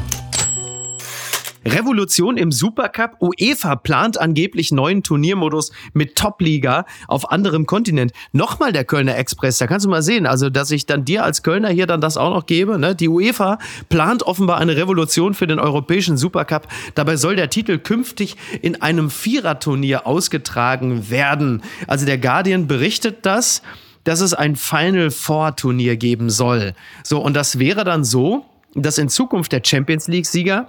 Revolution 1.64 2.36
im 2.36 2.52
Supercup. 2.52 3.16
UEFA 3.20 3.76
plant 3.76 4.20
angeblich 4.20 4.72
neuen 4.72 5.02
Turniermodus 5.02 5.72
mit 5.92 6.16
Top-Liga 6.16 6.86
auf 7.08 7.30
anderem 7.30 7.66
Kontinent. 7.66 8.12
Nochmal 8.32 8.72
der 8.72 8.84
Kölner 8.84 9.16
Express, 9.16 9.58
da 9.58 9.66
kannst 9.66 9.86
du 9.86 9.90
mal 9.90 10.02
sehen, 10.02 10.26
also 10.26 10.50
dass 10.50 10.70
ich 10.70 10.86
dann 10.86 11.04
dir 11.04 11.24
als 11.24 11.42
Kölner 11.42 11.68
hier 11.68 11.86
dann 11.86 12.00
das 12.00 12.16
auch 12.16 12.34
noch 12.34 12.46
gebe. 12.46 12.78
Ne? 12.78 12.94
Die 12.94 13.08
UEFA 13.08 13.58
plant 13.88 14.22
offenbar 14.24 14.58
eine 14.58 14.76
Revolution 14.76 15.34
für 15.34 15.46
den 15.46 15.58
europäischen 15.58 16.16
Supercup. 16.16 16.68
Dabei 16.94 17.16
soll 17.16 17.36
der 17.36 17.50
Titel 17.50 17.78
künftig 17.78 18.36
in 18.60 18.82
einem 18.82 19.10
Viererturnier 19.10 20.06
ausgetragen 20.06 21.10
werden. 21.10 21.62
Also 21.86 22.06
der 22.06 22.18
Guardian 22.18 22.66
berichtet 22.66 23.24
das 23.26 23.62
dass 24.04 24.20
es 24.20 24.34
ein 24.34 24.56
Final 24.56 25.10
Four 25.10 25.56
Turnier 25.56 25.96
geben 25.96 26.30
soll. 26.30 26.74
So, 27.04 27.20
und 27.20 27.34
das 27.34 27.58
wäre 27.58 27.84
dann 27.84 28.04
so, 28.04 28.44
dass 28.74 28.98
in 28.98 29.08
Zukunft 29.08 29.52
der 29.52 29.62
Champions 29.64 30.08
League 30.08 30.26
Sieger 30.26 30.66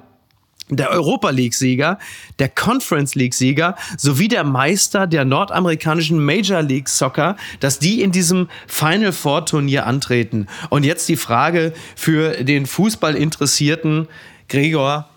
der 0.70 0.90
Europa 0.90 1.30
League-Sieger, 1.30 2.00
der 2.40 2.50
Conference 2.50 3.16
League-Sieger 3.16 3.76
sowie 3.98 4.28
der 4.28 4.44
Meister 4.44 5.08
der 5.08 5.26
nordamerikanischen 5.26 6.24
Major 6.24 6.62
League 6.62 6.90
Soccer, 6.90 7.36
dass 7.60 7.80
die 7.80 8.02
in 8.02 8.12
diesem 8.12 8.48
Final 8.68 9.12
Four 9.12 9.46
Turnier 9.46 9.86
antreten. 9.86 10.48
Und 10.70 10.84
jetzt 10.86 11.10
die 11.10 11.18
Frage 11.18 11.74
für 11.96 12.44
den 12.44 12.66
Fußballinteressierten 12.66 14.08
Gregor, 14.50 15.10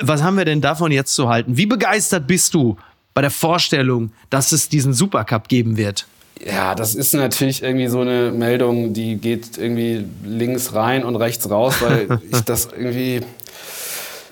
was 0.00 0.22
haben 0.22 0.36
wir 0.36 0.44
denn 0.44 0.60
davon 0.60 0.92
jetzt 0.92 1.14
zu 1.14 1.28
halten? 1.28 1.56
Wie 1.56 1.66
begeistert 1.66 2.26
bist 2.26 2.54
du 2.54 2.76
bei 3.14 3.22
der 3.22 3.30
Vorstellung, 3.30 4.12
dass 4.30 4.52
es 4.52 4.68
diesen 4.68 4.94
Supercup 4.94 5.48
geben 5.48 5.76
wird? 5.76 6.06
Ja, 6.44 6.74
das 6.74 6.94
ist 6.94 7.14
natürlich 7.14 7.62
irgendwie 7.62 7.88
so 7.88 8.00
eine 8.00 8.30
Meldung, 8.30 8.92
die 8.92 9.16
geht 9.16 9.58
irgendwie 9.58 10.04
links 10.24 10.72
rein 10.72 11.04
und 11.04 11.16
rechts 11.16 11.50
raus, 11.50 11.76
weil 11.80 12.20
ich 12.30 12.40
das 12.42 12.66
irgendwie 12.66 13.22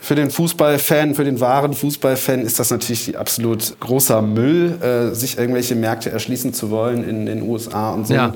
für 0.06 0.14
den 0.14 0.30
Fußballfan, 0.30 1.16
für 1.16 1.24
den 1.24 1.40
wahren 1.40 1.74
Fußballfan 1.74 2.42
ist 2.42 2.60
das 2.60 2.70
natürlich 2.70 3.18
absolut 3.18 3.74
großer 3.80 4.22
Müll, 4.22 4.78
äh, 4.80 5.12
sich 5.12 5.36
irgendwelche 5.36 5.74
Märkte 5.74 6.10
erschließen 6.10 6.54
zu 6.54 6.70
wollen 6.70 7.02
in 7.02 7.26
den 7.26 7.42
USA 7.42 7.90
und 7.90 8.06
so. 8.06 8.14
Ja. 8.14 8.32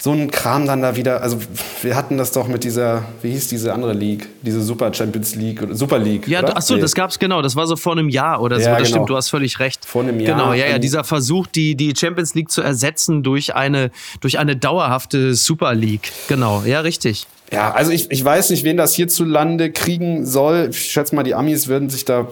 So 0.00 0.10
ein 0.10 0.32
Kram 0.32 0.66
dann 0.66 0.82
da 0.82 0.96
wieder, 0.96 1.22
also 1.22 1.38
wir 1.82 1.94
hatten 1.94 2.18
das 2.18 2.32
doch 2.32 2.48
mit 2.48 2.64
dieser, 2.64 3.04
wie 3.22 3.30
hieß 3.30 3.46
diese 3.46 3.72
andere 3.72 3.92
League, 3.92 4.26
diese 4.42 4.60
Super 4.62 4.92
Champions 4.92 5.36
League 5.36 5.62
oder 5.62 5.76
Super 5.76 6.00
League. 6.00 6.26
Ja, 6.26 6.40
oder? 6.40 6.56
ach 6.56 6.62
so, 6.62 6.74
nee. 6.74 6.80
das 6.80 6.96
gab's 6.96 7.20
genau, 7.20 7.40
das 7.40 7.54
war 7.54 7.68
so 7.68 7.76
vor 7.76 7.92
einem 7.92 8.08
Jahr 8.08 8.42
oder 8.42 8.56
so, 8.56 8.62
ja, 8.62 8.70
das 8.70 8.78
genau. 8.78 8.88
stimmt, 8.88 9.10
du 9.10 9.16
hast 9.16 9.28
völlig 9.28 9.60
recht. 9.60 9.84
Vor 9.84 10.02
einem 10.02 10.18
Jahr. 10.18 10.36
Genau, 10.36 10.54
ja, 10.54 10.66
ja, 10.66 10.78
dieser 10.80 11.04
Versuch, 11.04 11.46
die, 11.46 11.76
die 11.76 11.94
Champions 11.96 12.34
League 12.34 12.50
zu 12.50 12.62
ersetzen 12.62 13.22
durch 13.22 13.54
eine, 13.54 13.92
durch 14.20 14.40
eine 14.40 14.56
dauerhafte 14.56 15.36
Super 15.36 15.72
League. 15.74 16.10
Genau, 16.26 16.64
ja, 16.64 16.80
richtig. 16.80 17.28
Ja, 17.50 17.72
also 17.72 17.90
ich, 17.90 18.10
ich 18.10 18.24
weiß 18.24 18.50
nicht, 18.50 18.62
wen 18.62 18.76
das 18.76 18.94
hierzulande 18.94 19.72
kriegen 19.72 20.24
soll. 20.24 20.68
Ich 20.70 20.92
schätze 20.92 21.16
mal, 21.16 21.24
die 21.24 21.34
Amis 21.34 21.66
würden 21.66 21.90
sich 21.90 22.04
da 22.04 22.28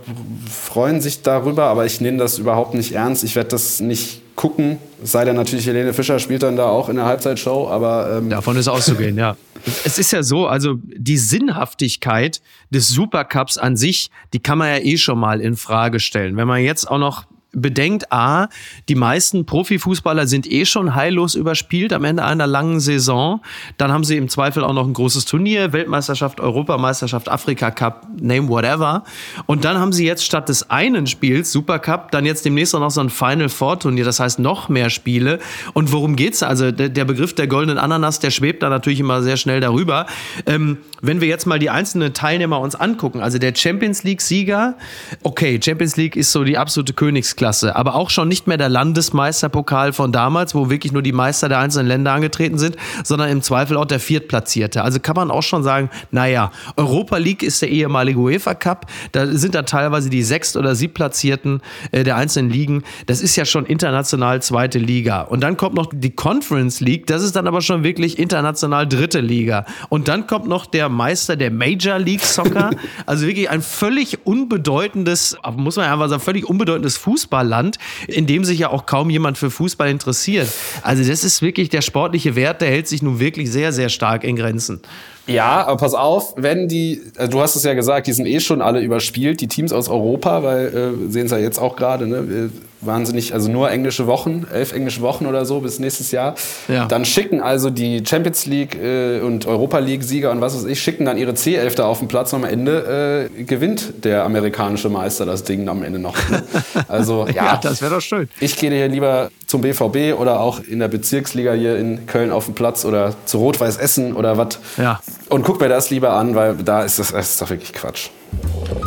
freuen 0.49 1.01
sich 1.01 1.23
darüber, 1.23 1.65
aber 1.65 1.87
ich 1.87 2.01
nehme 2.01 2.19
das 2.19 2.39
überhaupt 2.39 2.75
nicht 2.75 2.93
ernst. 2.93 3.25
Ich 3.25 3.35
werde 3.35 3.51
das 3.51 3.81
nicht 3.81 4.23
gucken. 4.37 4.79
sei 5.03 5.25
denn 5.25 5.35
natürlich, 5.35 5.67
Helene 5.67 5.93
Fischer 5.93 6.21
spielt 6.21 6.45
dann 6.45 6.55
da 6.57 6.67
auch 6.67 6.89
in 6.89 6.95
der 6.95 7.07
Halbzeitshow, 7.07 7.69
aber. 7.69 8.19
Ähm 8.19 8.31
Davon 8.31 8.57
ist 8.57 8.69
auszugehen, 8.69 9.19
ja. 9.19 9.37
Es 9.85 9.99
ist 9.99 10.13
ja 10.13 10.23
so, 10.23 10.47
also 10.47 10.75
die 10.81 11.19
Sinnhaftigkeit 11.19 12.41
des 12.71 12.89
Supercups 12.89 13.59
an 13.59 13.77
sich, 13.77 14.13
die 14.33 14.39
kann 14.39 14.57
man 14.57 14.69
ja 14.69 14.79
eh 14.79 14.97
schon 14.97 15.19
mal 15.19 15.41
in 15.41 15.57
Frage 15.57 15.99
stellen. 15.99 16.37
Wenn 16.37 16.47
man 16.47 16.63
jetzt 16.63 16.89
auch 16.89 16.99
noch 16.99 17.25
bedenkt, 17.53 18.13
A, 18.13 18.49
die 18.89 18.95
meisten 18.95 19.47
Profifußballer 19.47 20.27
sind 20.27 20.51
eh 20.51 20.65
schon 20.67 20.95
heillos 20.95 21.35
überspielt 21.35 21.93
am 21.93 22.05
Ende 22.05 22.25
einer 22.25 22.47
langen 22.47 22.81
Saison. 22.81 23.41
Dann 23.79 23.91
haben 23.91 24.05
sie 24.05 24.17
im 24.17 24.29
Zweifel 24.29 24.63
auch 24.65 24.75
noch 24.75 24.87
ein 24.87 24.93
großes 24.93 25.25
Turnier, 25.25 25.73
Weltmeisterschaft, 25.73 26.41
Europameisterschaft, 26.41 27.29
Afrika 27.29 27.71
Cup, 27.71 28.07
name 28.21 28.49
whatever. 28.49 29.05
Und 29.47 29.65
dann 29.65 29.79
haben 29.79 29.93
sie 29.93 30.07
jetzt 30.07 30.25
statt 30.25 30.49
des 30.49 30.71
einen 30.71 31.07
Spiels, 31.07 31.51
Supercup, 31.51 32.11
dann 32.11 32.27
jetzt 32.27 32.45
demnächst 32.45 32.75
auch 32.75 32.81
noch 32.81 32.91
so 32.91 33.01
ein 33.01 33.11
Final 33.11 33.49
Four 33.49 33.81
Turnier, 33.81 34.05
das 34.05 34.21
heißt 34.21 34.39
noch 34.39 34.69
mehr 34.69 34.91
Spiele. 34.91 35.39
Und 35.73 35.93
worum 35.93 36.17
geht's? 36.17 36.43
Also 36.43 36.71
der, 36.71 37.05
Begriff 37.05 37.35
der 37.35 37.47
goldenen 37.47 37.79
Ananas, 37.79 38.21
der 38.21 38.31
schwebt 38.31 38.63
da 38.63 38.69
natürlich 38.69 39.01
immer 39.01 39.23
sehr 39.23 39.39
schnell 39.39 39.61
darüber. 39.61 40.07
Ähm, 40.47 40.79
wenn 41.01 41.21
wir 41.21 41.29
jetzt 41.29 41.47
mal 41.47 41.59
die 41.59 41.71
einzelnen 41.71 42.13
Teilnehmer 42.13 42.61
uns 42.61 42.75
angucken, 42.75 43.21
also 43.21 43.39
der 43.39 43.55
Champions 43.55 44.05
League 44.05 44.21
Sieger, 44.21 44.77
okay, 45.23 45.59
Champions 45.63 45.97
League 45.97 46.17
ist 46.17 46.33
so 46.33 46.45
die 46.45 46.59
absolute 46.59 46.93
Königs 46.93 47.38
Königsklasse, 47.39 47.77
aber 47.77 47.95
auch 47.95 48.11
schon 48.11 48.29
nicht 48.29 48.47
mehr 48.47 48.57
der 48.57 48.69
Landesmeisterpokal 48.69 49.93
von 49.93 50.13
damals, 50.13 50.55
wo 50.55 50.71
wirklich 50.71 50.93
nur 50.93 51.03
die 51.03 51.13
Meister 51.13 51.49
der 51.49 51.59
einzelnen 51.61 51.89
Länder 51.89 52.13
angetreten 52.13 52.59
sind, 52.59 52.77
sondern 53.05 53.31
im 53.31 53.43
Zweifel 53.43 53.77
auch 53.77 53.85
der 53.85 54.01
Viertplatzierte. 54.01 54.83
Also 54.83 55.01
kann 55.01 55.17
man 55.17 55.31
auch 55.31 55.43
schon 55.43 55.63
sagen, 55.63 55.91
naja, 56.11 56.51
Europa 56.77 57.17
League 57.17 57.43
ist 57.43 57.63
der 57.63 57.71
ehemalige 57.71 58.19
UEFA 58.19 58.55
Cup, 58.55 58.87
da 59.13 59.27
sind 59.27 59.55
da 59.55 59.63
teilweise 59.63 60.11
die 60.11 60.23
Sechst- 60.23 60.57
oder 60.57 60.75
Siebtplatzierten 60.75 61.63
äh, 61.93 62.05
der 62.05 62.17
einzelnen 62.17 62.51
Ligen. 62.51 62.83
Das 63.07 63.21
ist 63.21 63.37
ja 63.37 63.45
schon 63.45 63.67
international 63.67 64.43
zweite 64.43 64.79
Liga. 64.79 65.23
Und 65.23 65.43
dann 65.43 65.57
kommt 65.57 65.75
noch 65.75 65.93
die 65.93 66.11
Conference 66.11 66.81
League, 66.81 67.07
das 67.07 67.23
ist 67.23 67.37
dann 67.37 67.47
aber 67.47 67.63
schon 67.63 67.85
wirklich 67.85 68.19
international 68.19 68.87
dritte 68.87 69.21
Liga. 69.21 69.65
Und 69.89 70.09
dann 70.09 70.27
kommt 70.27 70.47
noch 70.47 70.67
der 70.67 70.89
Meister 70.89 71.37
der 71.37 71.51
Major 71.51 71.99
League 71.99 72.23
Soccer, 72.23 72.71
also 73.07 73.27
wirklich 73.27 73.49
ein 73.49 73.63
völlig 73.63 74.27
unbedeutendes, 74.27 75.37
muss 75.57 75.77
man 75.77 75.87
einfach 75.87 76.09
sagen, 76.09 76.21
völlig 76.21 76.49
unbedeutendes 76.49 76.97
Fußball 76.97 77.28
Fußballland, 77.29 77.77
in 78.07 78.27
dem 78.27 78.45
sich 78.45 78.59
ja 78.59 78.71
auch 78.71 78.87
kaum 78.87 79.11
jemand 79.11 79.39
für 79.39 79.51
Fußball 79.51 79.91
interessiert. 79.91 80.49
Also 80.83 81.05
das 81.05 81.25
ist 81.25 81.43
wirklich 81.43 81.69
der 81.69 81.83
sportliche 81.83 82.35
Wert, 82.37 82.61
der 82.63 82.71
hält 82.71 82.89
sich 82.89 83.03
nun 83.03 83.21
wirklich 83.21 83.51
sehr, 83.51 83.73
sehr 83.73 83.91
stark 83.91 84.25
in 84.25 84.37
Grenzen. 84.37 84.81
Ja, 85.29 85.67
aber 85.67 85.77
pass 85.77 85.95
auf, 85.95 86.35
wenn 86.37 86.69
die, 86.69 87.03
also 87.17 87.31
du 87.31 87.41
hast 87.41 87.55
es 87.55 87.63
ja 87.63 87.75
gesagt, 87.75 88.07
die 88.07 88.13
sind 88.13 88.27
eh 88.27 88.41
schon 88.41 88.63
alle 88.63 88.81
überspielt, 88.81 89.41
die 89.41 89.49
Teams 89.49 89.73
aus 89.73 89.89
Europa, 89.89 90.43
weil 90.43 90.67
äh, 90.67 91.11
sehen 91.11 91.27
es 91.27 91.33
ja 91.33 91.39
jetzt 91.39 91.59
auch 91.59 91.77
gerade, 91.77 92.07
ne? 92.07 92.51
wahnsinnig, 92.81 93.35
also 93.35 93.51
nur 93.51 93.71
englische 93.71 94.07
Wochen, 94.07 94.47
elf 94.53 94.73
englische 94.73 95.01
Wochen 95.01 95.27
oder 95.27 95.45
so 95.45 95.61
bis 95.61 95.79
nächstes 95.79 96.11
Jahr. 96.11 96.35
Ja. 96.69 96.87
Dann 96.87 97.05
schicken 97.05 97.41
also 97.41 97.71
die 97.71 98.03
Champions 98.07 98.47
League 98.47 98.77
äh, 98.81 99.21
und 99.21 99.47
Europa 99.47 99.79
League 99.79 100.03
Sieger 100.03 100.31
und 100.31 100.41
was 100.41 100.55
weiß 100.55 100.65
ich, 100.65 100.81
schicken 100.81 101.05
dann 101.05 101.19
ihre 101.19 101.33
C11 101.33 101.75
da 101.75 101.87
auf 101.87 101.99
den 101.99 102.09
Platz 102.09 102.33
und 102.33 102.45
am 102.45 102.51
Ende 102.51 103.29
äh, 103.37 103.43
gewinnt 103.43 104.05
der 104.05 104.25
amerikanische 104.25 104.89
Meister 104.89 105.27
das 105.27 105.45
Ding 105.45 105.69
am 105.69 105.83
Ende 105.83 105.99
noch. 105.99 106.17
Ne? 106.31 106.43
Also 106.87 107.27
ja, 107.27 107.35
ja 107.35 107.61
das 107.63 107.83
wäre 107.83 107.95
doch 107.95 108.01
schön. 108.01 108.29
Ich 108.41 108.57
gehe 108.57 108.71
hier 108.71 108.89
lieber 108.89 109.31
zum 109.49 109.63
BVB 109.63 110.17
oder 110.17 110.41
auch 110.41 110.61
in 110.61 110.79
der 110.79 110.89
Bezirksliga 110.89 111.55
hier 111.55 111.77
in 111.79 112.07
Köln 112.07 112.31
auf 112.31 112.45
den 112.45 112.55
Platz 112.55 112.85
oder 112.85 113.15
zu 113.25 113.39
Rot-Weiß 113.39 113.79
Essen 113.79 114.15
oder 114.15 114.37
was. 114.37 114.61
Ja. 114.77 115.01
Und 115.31 115.43
guck 115.43 115.59
mir 115.59 115.69
das 115.69 115.91
lieber 115.91 116.13
an, 116.13 116.35
weil 116.35 116.55
da 116.57 116.83
ist 116.83 116.99
das, 116.99 117.13
das 117.13 117.31
ist 117.31 117.43
doch 117.43 117.51
wirklich 117.51 117.73
Quatsch. 117.73 118.11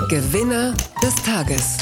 Gewinner 0.07 0.73
des 1.03 1.15
Tages 1.25 1.77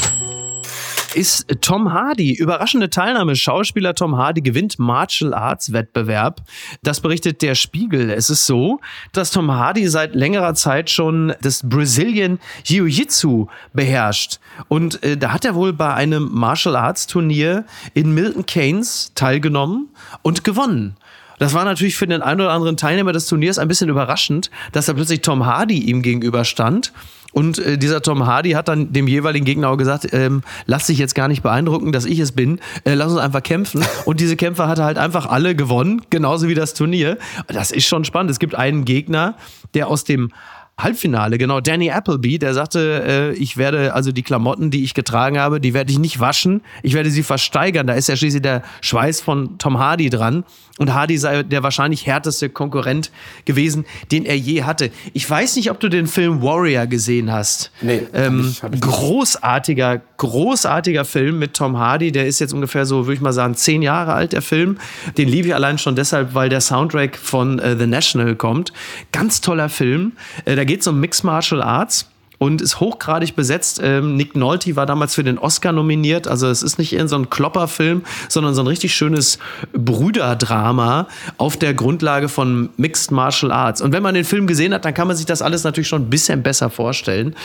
ist 1.15 1.47
Tom 1.61 1.93
Hardy. 1.93 2.33
Überraschende 2.33 2.89
Teilnahme. 2.89 3.35
Schauspieler 3.35 3.95
Tom 3.95 4.17
Hardy 4.17 4.41
gewinnt 4.41 4.79
Martial 4.79 5.33
Arts 5.33 5.73
Wettbewerb. 5.73 6.41
Das 6.83 6.99
berichtet 6.99 7.41
der 7.41 7.55
Spiegel. 7.55 8.09
Es 8.09 8.29
ist 8.29 8.45
so, 8.45 8.79
dass 9.13 9.31
Tom 9.31 9.51
Hardy 9.51 9.87
seit 9.87 10.15
längerer 10.15 10.53
Zeit 10.53 10.89
schon 10.89 11.33
das 11.41 11.61
Brazilian 11.67 12.39
Jiu-Jitsu 12.65 13.47
beherrscht. 13.73 14.39
Und 14.67 15.03
äh, 15.03 15.17
da 15.17 15.31
hat 15.31 15.45
er 15.45 15.55
wohl 15.55 15.73
bei 15.73 15.93
einem 15.93 16.29
Martial 16.31 16.75
Arts 16.75 17.07
Turnier 17.07 17.65
in 17.93 18.13
Milton 18.13 18.45
Keynes 18.45 19.11
teilgenommen 19.15 19.89
und 20.21 20.43
gewonnen. 20.43 20.95
Das 21.39 21.53
war 21.53 21.63
natürlich 21.63 21.95
für 21.95 22.05
den 22.05 22.21
einen 22.21 22.41
oder 22.41 22.51
anderen 22.51 22.77
Teilnehmer 22.77 23.13
des 23.13 23.25
Turniers 23.25 23.57
ein 23.57 23.69
bisschen 23.69 23.89
überraschend, 23.89 24.51
dass 24.73 24.87
da 24.87 24.93
plötzlich 24.93 25.21
Tom 25.21 25.45
Hardy 25.45 25.79
ihm 25.79 26.01
gegenüberstand. 26.01 26.91
Und 27.31 27.59
äh, 27.59 27.77
dieser 27.77 28.01
Tom 28.01 28.25
Hardy 28.25 28.51
hat 28.51 28.67
dann 28.67 28.91
dem 28.91 29.07
jeweiligen 29.07 29.45
Gegner 29.45 29.69
auch 29.69 29.77
gesagt, 29.77 30.07
ähm, 30.13 30.41
lass 30.65 30.87
dich 30.87 30.97
jetzt 30.97 31.15
gar 31.15 31.27
nicht 31.27 31.43
beeindrucken, 31.43 31.91
dass 31.91 32.05
ich 32.05 32.19
es 32.19 32.31
bin, 32.31 32.59
äh, 32.85 32.95
lass 32.95 33.11
uns 33.11 33.21
einfach 33.21 33.43
kämpfen. 33.43 33.83
Und 34.05 34.19
diese 34.19 34.35
Kämpfer 34.35 34.67
hat 34.67 34.79
er 34.79 34.85
halt 34.85 34.97
einfach 34.97 35.25
alle 35.27 35.55
gewonnen, 35.55 36.01
genauso 36.09 36.47
wie 36.47 36.55
das 36.55 36.73
Turnier. 36.73 37.17
Das 37.47 37.71
ist 37.71 37.87
schon 37.87 38.03
spannend. 38.03 38.31
Es 38.31 38.39
gibt 38.39 38.55
einen 38.55 38.85
Gegner, 38.85 39.35
der 39.73 39.87
aus 39.87 40.03
dem 40.03 40.31
Halbfinale, 40.79 41.37
genau. 41.37 41.59
Danny 41.59 41.91
Appleby, 41.91 42.39
der 42.39 42.53
sagte, 42.53 43.03
äh, 43.05 43.33
ich 43.33 43.57
werde 43.57 43.93
also 43.93 44.11
die 44.11 44.23
Klamotten, 44.23 44.71
die 44.71 44.83
ich 44.83 44.93
getragen 44.93 45.37
habe, 45.37 45.59
die 45.59 45.73
werde 45.73 45.91
ich 45.91 45.99
nicht 45.99 46.19
waschen, 46.19 46.61
ich 46.83 46.93
werde 46.93 47.11
sie 47.11 47.23
versteigern. 47.23 47.85
Da 47.85 47.93
ist 47.93 48.07
ja 48.07 48.15
schließlich 48.15 48.41
der 48.41 48.63
Schweiß 48.81 49.19
von 49.19 49.57
Tom 49.57 49.77
Hardy 49.77 50.09
dran. 50.09 50.45
Und 50.79 50.93
Hardy 50.93 51.17
sei 51.17 51.43
der 51.43 51.61
wahrscheinlich 51.61 52.07
härteste 52.07 52.49
Konkurrent 52.49 53.11
gewesen, 53.45 53.85
den 54.11 54.25
er 54.25 54.37
je 54.37 54.63
hatte. 54.63 54.89
Ich 55.13 55.29
weiß 55.29 55.57
nicht, 55.57 55.69
ob 55.69 55.79
du 55.79 55.89
den 55.89 56.07
Film 56.07 56.41
Warrior 56.41 56.87
gesehen 56.87 57.31
hast. 57.31 57.71
Nee. 57.81 58.01
Ähm, 58.13 58.39
hab 58.39 58.49
ich, 58.49 58.63
hab 58.63 58.75
ich 58.75 58.81
großartiger, 58.81 60.01
großartiger 60.17 61.03
Film 61.03 61.37
mit 61.37 61.53
Tom 61.53 61.77
Hardy. 61.77 62.11
Der 62.13 62.27
ist 62.27 62.39
jetzt 62.39 62.53
ungefähr 62.53 62.85
so, 62.85 63.05
würde 63.05 63.15
ich 63.15 63.21
mal 63.21 63.33
sagen, 63.33 63.55
zehn 63.55 63.81
Jahre 63.81 64.13
alt, 64.13 64.31
der 64.31 64.41
Film. 64.41 64.77
Den 65.17 65.27
liebe 65.27 65.49
ich 65.49 65.53
allein 65.53 65.77
schon 65.77 65.95
deshalb, 65.95 66.33
weil 66.33 66.47
der 66.47 66.61
Soundtrack 66.61 67.17
von 67.17 67.59
äh, 67.59 67.77
The 67.77 67.85
National 67.85 68.35
kommt. 68.35 68.71
Ganz 69.11 69.41
toller 69.41 69.67
Film. 69.67 70.13
Äh, 70.45 70.55
da 70.55 70.63
geht 70.63 70.81
es 70.81 70.87
um 70.87 70.99
Mixed 70.99 71.25
Martial 71.25 71.61
Arts 71.61 72.09
und 72.39 72.61
ist 72.61 72.79
hochgradig 72.79 73.35
besetzt. 73.35 73.79
Ähm, 73.83 74.15
Nick 74.15 74.35
Nolte 74.35 74.75
war 74.75 74.85
damals 74.85 75.13
für 75.13 75.23
den 75.23 75.37
Oscar 75.37 75.71
nominiert. 75.71 76.27
Also 76.27 76.47
es 76.47 76.63
ist 76.63 76.79
nicht 76.79 76.93
in 76.93 77.07
so 77.07 77.19
Klopperfilm, 77.19 78.03
sondern 78.29 78.55
so 78.55 78.61
ein 78.61 78.67
richtig 78.67 78.95
schönes 78.95 79.37
Brüderdrama 79.73 81.07
auf 81.37 81.57
der 81.57 81.73
Grundlage 81.73 82.29
von 82.29 82.69
Mixed 82.77 83.11
Martial 83.11 83.51
Arts. 83.51 83.81
Und 83.81 83.91
wenn 83.91 84.01
man 84.01 84.15
den 84.15 84.23
Film 84.23 84.47
gesehen 84.47 84.73
hat, 84.73 84.85
dann 84.85 84.93
kann 84.93 85.07
man 85.07 85.17
sich 85.17 85.25
das 85.25 85.41
alles 85.41 85.63
natürlich 85.63 85.89
schon 85.89 86.03
ein 86.03 86.09
bisschen 86.09 86.41
besser 86.41 86.69
vorstellen. 86.69 87.35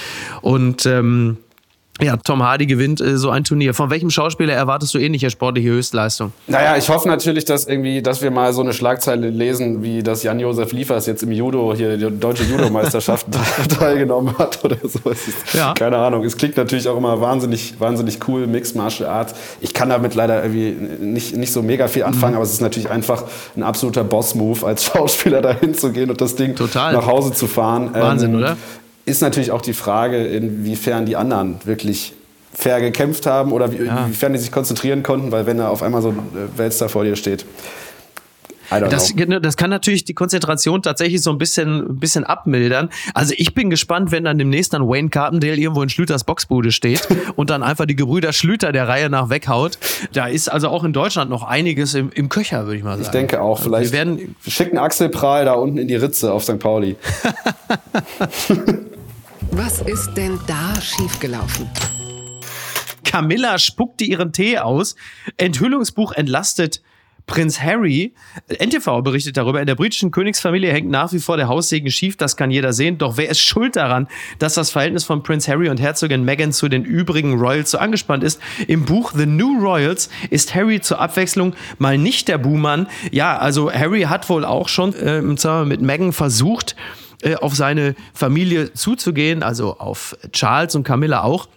Und 0.40 0.86
ähm, 0.86 1.38
ja, 2.00 2.16
Tom 2.16 2.42
Hardy 2.42 2.66
gewinnt 2.66 3.00
äh, 3.00 3.16
so 3.16 3.30
ein 3.30 3.44
Turnier. 3.44 3.72
Von 3.72 3.88
welchem 3.88 4.10
Schauspieler 4.10 4.52
erwartest 4.52 4.94
du 4.94 4.98
ähnliche 4.98 5.30
sportliche 5.30 5.68
Höchstleistung? 5.68 6.32
Naja, 6.48 6.76
ich 6.76 6.88
hoffe 6.88 7.06
natürlich, 7.08 7.44
dass 7.44 7.66
irgendwie, 7.66 8.02
dass 8.02 8.20
wir 8.20 8.32
mal 8.32 8.52
so 8.52 8.62
eine 8.62 8.72
Schlagzeile 8.72 9.30
lesen, 9.30 9.84
wie 9.84 10.02
dass 10.02 10.24
Jan-Josef 10.24 10.72
Liefers 10.72 11.06
jetzt 11.06 11.22
im 11.22 11.30
Judo 11.30 11.72
hier 11.76 11.96
die 11.96 12.18
deutsche 12.18 12.42
Judo-Meisterschaft 12.42 13.28
teilgenommen 13.78 14.36
hat 14.38 14.64
oder 14.64 14.76
so. 14.82 14.98
Ja. 15.56 15.72
Keine 15.74 15.98
Ahnung. 15.98 16.24
Es 16.24 16.36
klingt 16.36 16.56
natürlich 16.56 16.88
auch 16.88 16.96
immer 16.96 17.20
wahnsinnig, 17.20 17.78
wahnsinnig 17.78 18.18
cool, 18.26 18.48
Mixed 18.48 18.74
Martial 18.74 19.08
Arts. 19.08 19.34
Ich 19.60 19.72
kann 19.72 19.88
damit 19.88 20.16
leider 20.16 20.42
irgendwie 20.42 20.72
nicht, 21.00 21.36
nicht 21.36 21.52
so 21.52 21.62
mega 21.62 21.86
viel 21.86 22.02
anfangen, 22.02 22.32
mhm. 22.32 22.38
aber 22.38 22.44
es 22.44 22.52
ist 22.52 22.60
natürlich 22.60 22.90
einfach 22.90 23.22
ein 23.56 23.62
absoluter 23.62 24.02
Boss-Move, 24.02 24.66
als 24.66 24.84
Schauspieler 24.84 25.42
dahin 25.42 25.74
zu 25.74 25.92
gehen 25.92 26.10
und 26.10 26.20
das 26.20 26.34
Ding 26.34 26.56
Total. 26.56 26.92
nach 26.92 27.06
Hause 27.06 27.32
zu 27.32 27.46
fahren. 27.46 27.90
Wahnsinn, 27.92 28.32
ähm, 28.32 28.38
oder? 28.38 28.56
Ist 29.04 29.22
natürlich 29.22 29.50
auch 29.50 29.62
die 29.62 29.74
Frage, 29.74 30.26
inwiefern 30.26 31.06
die 31.06 31.16
anderen 31.16 31.56
wirklich 31.64 32.14
fair 32.52 32.80
gekämpft 32.80 33.26
haben 33.26 33.52
oder 33.52 33.72
wie, 33.72 33.84
ja. 33.84 34.04
inwiefern 34.04 34.32
die 34.32 34.38
sich 34.38 34.52
konzentrieren 34.52 35.02
konnten, 35.02 35.32
weil 35.32 35.46
wenn 35.46 35.58
da 35.58 35.68
auf 35.68 35.82
einmal 35.82 36.02
so 36.02 36.10
ein 36.10 36.18
Weltstar 36.56 36.88
vor 36.88 37.04
dir 37.04 37.16
steht, 37.16 37.44
das, 38.70 39.14
das, 39.42 39.56
kann 39.56 39.70
natürlich 39.70 40.04
die 40.04 40.14
Konzentration 40.14 40.82
tatsächlich 40.82 41.22
so 41.22 41.30
ein 41.30 41.38
bisschen, 41.38 41.80
ein 41.80 41.98
bisschen 41.98 42.24
abmildern. 42.24 42.88
Also 43.12 43.34
ich 43.36 43.54
bin 43.54 43.70
gespannt, 43.70 44.10
wenn 44.10 44.24
dann 44.24 44.38
demnächst 44.38 44.72
dann 44.72 44.88
Wayne 44.88 45.10
Carpendale 45.10 45.56
irgendwo 45.56 45.82
in 45.82 45.88
Schlüters 45.88 46.24
Boxbude 46.24 46.72
steht 46.72 47.06
und 47.36 47.50
dann 47.50 47.62
einfach 47.62 47.86
die 47.86 47.96
Gebrüder 47.96 48.32
Schlüter 48.32 48.72
der 48.72 48.88
Reihe 48.88 49.10
nach 49.10 49.30
weghaut. 49.30 49.78
Da 50.12 50.26
ist 50.26 50.50
also 50.50 50.68
auch 50.68 50.84
in 50.84 50.92
Deutschland 50.92 51.30
noch 51.30 51.42
einiges 51.42 51.94
im, 51.94 52.10
im 52.10 52.28
Köcher, 52.28 52.64
würde 52.64 52.78
ich 52.78 52.84
mal 52.84 52.92
sagen. 52.92 53.02
Ich 53.02 53.08
denke 53.08 53.40
auch. 53.40 53.60
Vielleicht 53.60 53.92
wir 53.92 53.98
werden 53.98 54.34
schicken 54.46 54.78
Axel 54.78 55.08
Prahl 55.08 55.44
da 55.44 55.52
unten 55.52 55.78
in 55.78 55.88
die 55.88 55.96
Ritze 55.96 56.32
auf 56.32 56.44
St. 56.44 56.58
Pauli. 56.58 56.96
Was 59.52 59.80
ist 59.80 60.14
denn 60.14 60.38
da 60.46 60.80
schiefgelaufen? 60.80 61.68
Camilla 63.04 63.58
spuckte 63.58 64.04
ihren 64.04 64.32
Tee 64.32 64.58
aus. 64.58 64.96
Enthüllungsbuch 65.36 66.12
entlastet 66.12 66.82
Prinz 67.26 67.60
Harry, 67.60 68.12
NTV 68.48 69.00
berichtet 69.02 69.38
darüber, 69.38 69.60
in 69.60 69.66
der 69.66 69.76
britischen 69.76 70.10
Königsfamilie 70.10 70.70
hängt 70.70 70.90
nach 70.90 71.10
wie 71.12 71.18
vor 71.18 71.38
der 71.38 71.48
Haussegen 71.48 71.90
schief, 71.90 72.18
das 72.18 72.36
kann 72.36 72.50
jeder 72.50 72.74
sehen. 72.74 72.98
Doch 72.98 73.16
wer 73.16 73.30
ist 73.30 73.40
schuld 73.40 73.76
daran, 73.76 74.08
dass 74.38 74.54
das 74.54 74.70
Verhältnis 74.70 75.04
von 75.04 75.22
Prinz 75.22 75.48
Harry 75.48 75.70
und 75.70 75.80
Herzogin 75.80 76.24
Meghan 76.24 76.52
zu 76.52 76.68
den 76.68 76.84
übrigen 76.84 77.38
Royals 77.38 77.70
so 77.70 77.78
angespannt 77.78 78.24
ist? 78.24 78.40
Im 78.68 78.84
Buch 78.84 79.12
The 79.16 79.24
New 79.24 79.58
Royals 79.58 80.10
ist 80.28 80.54
Harry 80.54 80.82
zur 80.82 81.00
Abwechslung 81.00 81.54
mal 81.78 81.96
nicht 81.96 82.28
der 82.28 82.36
Buhmann. 82.36 82.88
Ja, 83.10 83.38
also 83.38 83.72
Harry 83.72 84.02
hat 84.02 84.28
wohl 84.28 84.44
auch 84.44 84.68
schon 84.68 84.94
äh, 84.94 85.22
mit 85.22 85.80
Meghan 85.80 86.12
versucht, 86.12 86.76
äh, 87.24 87.36
auf 87.36 87.54
seine 87.54 87.94
Familie 88.12 88.72
zuzugehen, 88.74 89.42
also 89.42 89.78
auf 89.78 90.16
Charles 90.32 90.74
und 90.74 90.84
Camilla 90.84 91.22
auch. 91.22 91.48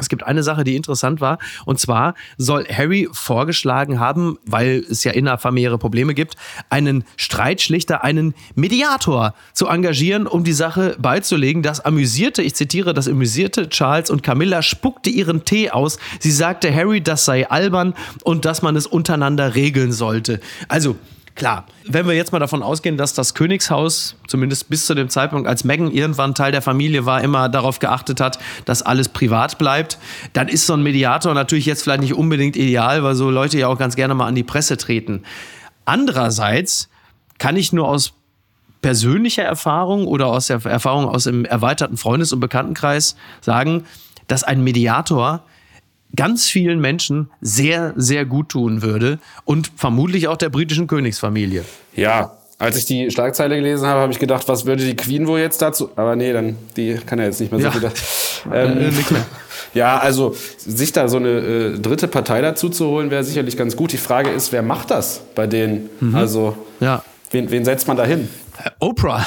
Es 0.00 0.08
gibt 0.08 0.24
eine 0.24 0.42
Sache, 0.42 0.64
die 0.64 0.76
interessant 0.76 1.20
war. 1.20 1.38
Und 1.66 1.78
zwar 1.78 2.14
soll 2.38 2.66
Harry 2.66 3.08
vorgeschlagen 3.12 4.00
haben, 4.00 4.38
weil 4.46 4.84
es 4.90 5.04
ja 5.04 5.12
innerfamiliäre 5.12 5.78
Probleme 5.78 6.14
gibt, 6.14 6.36
einen 6.70 7.04
Streitschlichter, 7.16 8.02
einen 8.02 8.34
Mediator 8.54 9.34
zu 9.52 9.66
engagieren, 9.66 10.26
um 10.26 10.42
die 10.42 10.52
Sache 10.52 10.96
beizulegen. 10.98 11.62
Das 11.62 11.80
amüsierte, 11.80 12.42
ich 12.42 12.54
zitiere, 12.54 12.94
das 12.94 13.08
amüsierte 13.08 13.68
Charles 13.68 14.10
und 14.10 14.22
Camilla 14.22 14.62
spuckte 14.62 15.10
ihren 15.10 15.44
Tee 15.44 15.70
aus. 15.70 15.98
Sie 16.18 16.32
sagte 16.32 16.74
Harry, 16.74 17.02
das 17.02 17.24
sei 17.24 17.48
albern 17.48 17.94
und 18.24 18.44
dass 18.44 18.62
man 18.62 18.76
es 18.76 18.86
untereinander 18.86 19.54
regeln 19.54 19.92
sollte. 19.92 20.40
Also, 20.68 20.96
Klar, 21.40 21.64
wenn 21.86 22.06
wir 22.06 22.12
jetzt 22.12 22.32
mal 22.32 22.38
davon 22.38 22.62
ausgehen, 22.62 22.98
dass 22.98 23.14
das 23.14 23.32
Königshaus, 23.32 24.14
zumindest 24.26 24.68
bis 24.68 24.84
zu 24.84 24.94
dem 24.94 25.08
Zeitpunkt, 25.08 25.48
als 25.48 25.64
Meghan 25.64 25.90
irgendwann 25.90 26.34
Teil 26.34 26.52
der 26.52 26.60
Familie 26.60 27.06
war, 27.06 27.22
immer 27.22 27.48
darauf 27.48 27.78
geachtet 27.78 28.20
hat, 28.20 28.38
dass 28.66 28.82
alles 28.82 29.08
privat 29.08 29.56
bleibt, 29.56 29.96
dann 30.34 30.48
ist 30.48 30.66
so 30.66 30.74
ein 30.74 30.82
Mediator 30.82 31.32
natürlich 31.32 31.64
jetzt 31.64 31.82
vielleicht 31.82 32.02
nicht 32.02 32.12
unbedingt 32.12 32.56
ideal, 32.56 33.02
weil 33.04 33.14
so 33.14 33.30
Leute 33.30 33.58
ja 33.58 33.68
auch 33.68 33.78
ganz 33.78 33.96
gerne 33.96 34.14
mal 34.14 34.26
an 34.26 34.34
die 34.34 34.42
Presse 34.42 34.76
treten. 34.76 35.22
Andererseits 35.86 36.90
kann 37.38 37.56
ich 37.56 37.72
nur 37.72 37.88
aus 37.88 38.12
persönlicher 38.82 39.44
Erfahrung 39.44 40.06
oder 40.08 40.26
aus 40.26 40.48
der 40.48 40.62
Erfahrung 40.66 41.06
aus 41.06 41.24
dem 41.24 41.46
erweiterten 41.46 41.96
Freundes- 41.96 42.34
und 42.34 42.40
Bekanntenkreis 42.40 43.16
sagen, 43.40 43.84
dass 44.26 44.44
ein 44.44 44.62
Mediator 44.62 45.42
ganz 46.16 46.46
vielen 46.46 46.80
Menschen 46.80 47.30
sehr, 47.40 47.92
sehr 47.96 48.24
gut 48.24 48.48
tun 48.50 48.82
würde 48.82 49.18
und 49.44 49.70
vermutlich 49.76 50.28
auch 50.28 50.36
der 50.36 50.48
britischen 50.48 50.86
Königsfamilie. 50.86 51.64
Ja, 51.94 52.32
als 52.58 52.76
ich 52.76 52.84
die 52.84 53.10
Schlagzeile 53.10 53.56
gelesen 53.56 53.86
habe, 53.86 54.00
habe 54.00 54.12
ich 54.12 54.18
gedacht, 54.18 54.46
was 54.48 54.66
würde 54.66 54.84
die 54.84 54.94
Queen 54.96 55.26
wohl 55.26 55.38
jetzt 55.40 55.62
dazu? 55.62 55.90
Aber 55.96 56.14
nee, 56.16 56.32
dann 56.32 56.56
die 56.76 56.94
kann 57.06 57.18
ja 57.18 57.24
jetzt 57.24 57.40
nicht 57.40 57.52
mehr 57.52 57.60
so 57.72 57.78
Ja. 57.78 57.90
Ähm, 58.52 58.78
Äh, 58.78 58.90
nicht 58.90 59.10
mehr. 59.10 59.26
ja, 59.74 59.98
also 59.98 60.34
sich 60.58 60.92
da 60.92 61.08
so 61.08 61.18
eine 61.18 61.28
äh, 61.28 61.78
dritte 61.78 62.08
Partei 62.08 62.40
dazu 62.40 62.70
zu 62.70 62.86
holen, 62.88 63.10
wäre 63.10 63.22
sicherlich 63.22 63.56
ganz 63.56 63.76
gut. 63.76 63.92
Die 63.92 63.98
Frage 63.98 64.30
ist, 64.30 64.50
wer 64.52 64.62
macht 64.62 64.90
das 64.90 65.20
bei 65.34 65.46
denen? 65.46 65.90
Also 66.14 66.56
Ja. 66.80 67.02
wen, 67.32 67.50
wen 67.50 67.64
setzt 67.66 67.86
man 67.86 67.98
da 67.98 68.04
hin? 68.06 68.28
Oprah. 68.78 69.26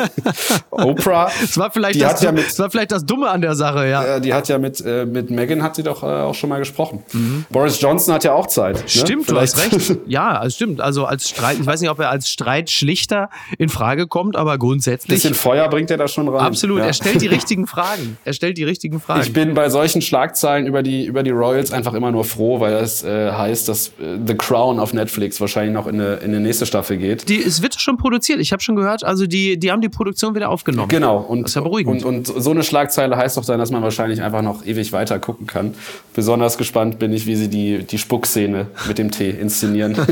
Oprah. 0.70 1.30
Das 1.40 1.56
war 1.58 1.70
vielleicht, 1.70 2.00
das, 2.00 2.22
ja 2.22 2.32
mit- 2.32 2.46
das 2.46 2.58
war 2.58 2.70
vielleicht 2.70 2.92
das 2.92 3.04
Dumme 3.04 3.28
an 3.28 3.40
der 3.40 3.54
Sache, 3.54 3.88
ja. 3.88 4.16
Äh, 4.16 4.20
die 4.20 4.34
hat 4.34 4.48
ja 4.48 4.58
mit, 4.58 4.80
äh, 4.84 5.04
mit 5.06 5.30
Meghan 5.30 5.62
hat 5.62 5.76
sie 5.76 5.82
doch 5.82 6.02
äh, 6.02 6.06
auch 6.06 6.34
schon 6.34 6.48
mal 6.50 6.58
gesprochen. 6.58 7.02
Boris 7.50 7.80
Johnson 7.80 8.14
hat 8.14 8.24
ja 8.24 8.32
auch 8.32 8.46
Zeit. 8.46 8.76
Ne? 8.76 8.82
Mhm. 8.82 8.88
Stimmt, 8.88 9.22
du 9.28 9.34
Vielleicht- 9.34 9.56
hast 9.56 9.72
recht. 9.90 9.98
Ja, 10.06 10.38
also 10.38 10.54
stimmt. 10.54 10.80
Also 10.80 11.04
als 11.04 11.28
Streit, 11.28 11.58
ich 11.60 11.66
weiß 11.66 11.80
nicht, 11.80 11.90
ob 11.90 11.98
er 12.00 12.10
als 12.10 12.28
Streitschlichter 12.28 13.30
in 13.58 13.68
Frage 13.68 14.06
kommt, 14.06 14.36
aber 14.36 14.58
grundsätzlich. 14.58 15.16
bisschen 15.22 15.34
Feuer 15.34 15.68
bringt 15.68 15.90
er 15.90 15.96
da 15.98 16.08
schon 16.08 16.28
rein. 16.28 16.40
Absolut. 16.46 16.78
Ja. 16.80 16.86
Er 16.86 16.92
stellt 16.92 17.20
die 17.22 17.26
richtigen 17.28 17.66
Fragen. 17.66 18.16
Er 18.24 18.32
stellt 18.32 18.58
die 18.58 18.64
richtigen 18.64 19.00
Fragen. 19.00 19.20
Ich 19.22 19.32
bin 19.32 19.54
bei 19.54 19.68
solchen 19.68 20.02
Schlagzeilen 20.02 20.66
über 20.66 20.82
die, 20.82 21.04
über 21.04 21.22
die 21.22 21.30
Royals 21.30 21.70
einfach 21.72 21.94
immer 21.94 22.10
nur 22.10 22.24
froh, 22.24 22.60
weil 22.60 22.72
das 22.72 23.04
äh, 23.04 23.30
heißt, 23.32 23.68
dass 23.68 23.88
äh, 24.00 24.18
The 24.26 24.34
Crown 24.34 24.78
auf 24.80 24.92
Netflix 24.92 25.40
wahrscheinlich 25.40 25.72
noch 25.74 25.86
in 25.86 26.00
eine, 26.00 26.14
in 26.16 26.30
eine 26.30 26.40
nächste 26.40 26.66
Staffel 26.66 26.96
geht. 26.96 27.28
die, 27.28 27.40
es 27.42 27.62
wird 27.62 27.80
schon 27.80 27.96
produziert. 27.96 28.40
Ich 28.40 28.52
habe 28.52 28.59
schon 28.62 28.76
gehört, 28.76 29.04
also 29.04 29.26
die, 29.26 29.58
die 29.58 29.70
haben 29.70 29.80
die 29.80 29.88
Produktion 29.88 30.34
wieder 30.34 30.48
aufgenommen. 30.48 30.88
Genau. 30.88 31.18
Und, 31.18 31.42
Das 31.42 31.52
ist 31.52 31.54
ja 31.56 31.62
beruhigend. 31.62 32.04
Und, 32.04 32.30
und 32.30 32.42
so 32.42 32.50
eine 32.50 32.62
Schlagzeile 32.62 33.16
heißt 33.16 33.36
doch 33.36 33.44
dann, 33.44 33.58
dass 33.58 33.70
man 33.70 33.82
wahrscheinlich 33.82 34.22
einfach 34.22 34.42
noch 34.42 34.64
ewig 34.64 34.92
weiter 34.92 35.18
gucken 35.18 35.46
kann. 35.46 35.74
Besonders 36.14 36.58
gespannt 36.58 36.98
bin 36.98 37.12
ich, 37.12 37.26
wie 37.26 37.36
sie 37.36 37.48
die, 37.48 37.84
die 37.84 37.98
Spuckszene 37.98 38.66
mit 38.88 38.98
dem 38.98 39.10
Tee 39.10 39.30
inszenieren. 39.30 39.96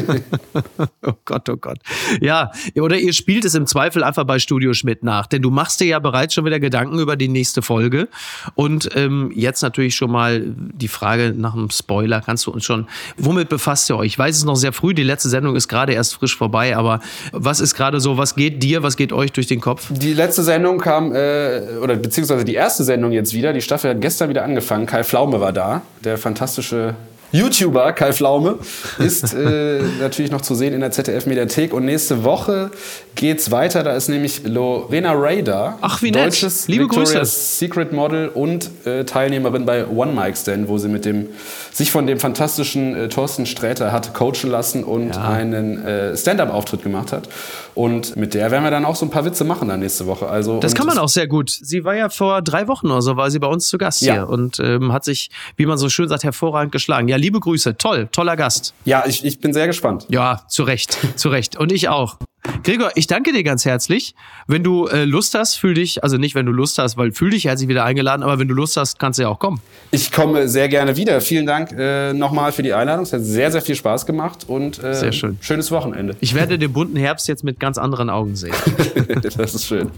Oh 1.06 1.12
Gott, 1.24 1.48
oh 1.48 1.56
Gott. 1.56 1.78
Ja, 2.20 2.50
oder 2.74 2.98
ihr 2.98 3.12
spielt 3.12 3.44
es 3.44 3.54
im 3.54 3.66
Zweifel 3.66 4.02
einfach 4.02 4.24
bei 4.24 4.38
Studio 4.38 4.74
Schmidt 4.74 5.02
nach, 5.02 5.26
denn 5.26 5.42
du 5.42 5.50
machst 5.50 5.80
dir 5.80 5.86
ja 5.86 5.98
bereits 5.98 6.34
schon 6.34 6.44
wieder 6.44 6.60
Gedanken 6.60 6.98
über 6.98 7.16
die 7.16 7.28
nächste 7.28 7.62
Folge. 7.62 8.08
Und 8.54 8.90
ähm, 8.94 9.32
jetzt 9.34 9.62
natürlich 9.62 9.94
schon 9.94 10.10
mal 10.10 10.42
die 10.44 10.88
Frage 10.88 11.34
nach 11.36 11.54
einem 11.54 11.70
Spoiler. 11.70 12.20
Kannst 12.20 12.46
du 12.46 12.50
uns 12.50 12.64
schon, 12.64 12.88
womit 13.16 13.48
befasst 13.48 13.88
ihr 13.90 13.96
euch? 13.96 14.08
Ich 14.08 14.18
weiß 14.18 14.34
es 14.34 14.42
ist 14.42 14.46
noch 14.46 14.56
sehr 14.56 14.72
früh, 14.72 14.94
die 14.94 15.02
letzte 15.02 15.28
Sendung 15.28 15.56
ist 15.56 15.68
gerade 15.68 15.92
erst 15.92 16.14
frisch 16.14 16.36
vorbei, 16.36 16.76
aber 16.76 17.00
was 17.32 17.60
ist 17.60 17.74
gerade 17.74 18.00
so, 18.00 18.16
was 18.16 18.36
geht 18.38 18.62
dir, 18.62 18.82
was 18.82 18.96
geht 18.96 19.12
euch 19.12 19.32
durch 19.32 19.46
den 19.46 19.60
Kopf? 19.60 19.88
Die 19.90 20.14
letzte 20.14 20.42
Sendung 20.42 20.78
kam, 20.78 21.14
äh, 21.14 21.60
oder 21.82 21.96
beziehungsweise 21.96 22.46
die 22.46 22.54
erste 22.54 22.84
Sendung 22.84 23.12
jetzt 23.12 23.34
wieder. 23.34 23.52
Die 23.52 23.60
Staffel 23.60 23.90
hat 23.90 24.00
gestern 24.00 24.30
wieder 24.30 24.44
angefangen. 24.44 24.86
Kai 24.86 25.04
Pflaume 25.04 25.40
war 25.40 25.52
da, 25.52 25.82
der 26.02 26.16
fantastische 26.16 26.94
YouTuber 27.30 27.92
Kai 27.92 28.12
Pflaume 28.12 28.58
ist 28.98 29.34
äh, 29.34 29.82
natürlich 30.00 30.30
noch 30.30 30.40
zu 30.40 30.54
sehen 30.54 30.72
in 30.72 30.80
der 30.80 30.90
ZDF-Mediathek. 30.90 31.74
Und 31.74 31.84
nächste 31.84 32.24
Woche 32.24 32.70
geht's 33.18 33.50
weiter. 33.50 33.82
Da 33.82 33.92
ist 33.94 34.08
nämlich 34.08 34.42
Lorena 34.44 35.12
Ray 35.12 35.42
da. 35.42 35.76
Ach, 35.82 36.00
wie 36.02 36.10
nett. 36.10 36.26
Deutsches 36.26 36.68
Liebe 36.68 36.84
Victoria's 36.84 37.12
Grüße. 37.12 37.24
Secret 37.58 37.92
Model 37.92 38.28
und 38.28 38.70
äh, 38.86 39.04
Teilnehmerin 39.04 39.66
bei 39.66 39.86
One 39.86 40.12
Mic 40.12 40.36
Stand, 40.36 40.68
wo 40.68 40.78
sie 40.78 40.88
mit 40.88 41.04
dem, 41.04 41.26
sich 41.72 41.90
von 41.90 42.06
dem 42.06 42.18
fantastischen 42.18 42.94
äh, 42.94 43.08
Thorsten 43.08 43.44
Sträter 43.44 43.92
hat 43.92 44.14
coachen 44.14 44.50
lassen 44.50 44.84
und 44.84 45.14
Ja. 45.14 45.28
einen 45.30 45.84
äh, 45.84 46.16
Stand-Up-Auftritt 46.16 46.82
gemacht 46.82 47.12
hat. 47.12 47.28
Und 47.74 48.16
mit 48.16 48.34
der 48.34 48.50
werden 48.50 48.64
wir 48.64 48.70
dann 48.70 48.84
auch 48.84 48.96
so 48.96 49.04
ein 49.04 49.10
paar 49.10 49.24
Witze 49.24 49.44
machen 49.44 49.68
dann 49.68 49.80
nächste 49.80 50.06
Woche. 50.06 50.28
Also, 50.28 50.60
Das 50.60 50.74
kann 50.74 50.86
man 50.86 50.98
auch 50.98 51.08
sehr 51.08 51.26
gut. 51.26 51.50
Sie 51.50 51.84
war 51.84 51.94
ja 51.96 52.08
vor 52.08 52.40
drei 52.42 52.66
Wochen 52.68 52.86
oder 52.86 53.02
so, 53.02 53.16
war 53.16 53.30
sie 53.30 53.38
bei 53.40 53.48
uns 53.48 53.68
zu 53.68 53.78
Gast 53.78 54.00
Ja. 54.02 54.14
hier 54.14 54.28
und 54.28 54.58
ähm, 54.60 54.92
hat 54.92 55.04
sich, 55.04 55.30
wie 55.56 55.66
man 55.66 55.76
so 55.76 55.88
schön 55.88 56.08
sagt, 56.08 56.24
hervorragend 56.24 56.72
geschlagen. 56.72 57.08
Ja, 57.08 57.16
liebe 57.16 57.40
Grüße, 57.40 57.76
toll, 57.76 58.08
toller 58.12 58.36
Gast. 58.36 58.74
Ja, 58.84 59.04
ich, 59.06 59.24
ich 59.24 59.40
bin 59.40 59.52
sehr 59.52 59.66
gespannt. 59.66 60.06
Ja, 60.08 60.42
zu 60.48 60.62
Recht, 60.62 60.98
zu 61.16 61.28
Recht. 61.28 61.56
Und 61.56 61.72
ich 61.72 61.88
auch. 61.88 62.16
Gregor, 62.62 62.90
ich 62.94 63.06
danke 63.06 63.32
dir 63.32 63.42
ganz 63.42 63.64
herzlich. 63.64 64.14
Wenn 64.46 64.62
du 64.62 64.86
äh, 64.86 65.04
Lust 65.04 65.34
hast, 65.34 65.54
fühl 65.56 65.74
dich, 65.74 66.02
also 66.02 66.16
nicht, 66.16 66.34
wenn 66.34 66.46
du 66.46 66.52
Lust 66.52 66.78
hast, 66.78 66.96
weil 66.96 67.12
fühl 67.12 67.30
dich 67.30 67.44
herzlich 67.44 67.68
wieder 67.68 67.84
eingeladen, 67.84 68.22
aber 68.22 68.38
wenn 68.38 68.48
du 68.48 68.54
Lust 68.54 68.76
hast, 68.76 68.98
kannst 68.98 69.18
du 69.18 69.22
ja 69.24 69.28
auch 69.28 69.38
kommen. 69.38 69.60
Ich 69.90 70.12
komme 70.12 70.48
sehr 70.48 70.68
gerne 70.68 70.96
wieder. 70.96 71.20
Vielen 71.20 71.46
Dank 71.46 71.72
äh, 71.72 72.12
nochmal 72.12 72.52
für 72.52 72.62
die 72.62 72.72
Einladung. 72.72 73.04
Es 73.04 73.12
hat 73.12 73.22
sehr, 73.22 73.50
sehr 73.52 73.62
viel 73.62 73.74
Spaß 73.74 74.06
gemacht 74.06 74.44
und 74.48 74.82
äh, 74.82 74.94
Sehr 74.94 75.12
schön. 75.12 75.38
schönes 75.40 75.70
Wochenende. 75.70 76.16
Ich 76.20 76.34
werde 76.34 76.58
den 76.58 76.72
bunten 76.72 76.96
Herbst 76.96 77.28
jetzt 77.28 77.44
mit 77.44 77.60
ganz 77.60 77.78
anderen 77.78 78.10
Augen 78.10 78.36
sehen. 78.36 78.54
das 79.22 79.54
ist 79.54 79.66
schön. 79.66 79.90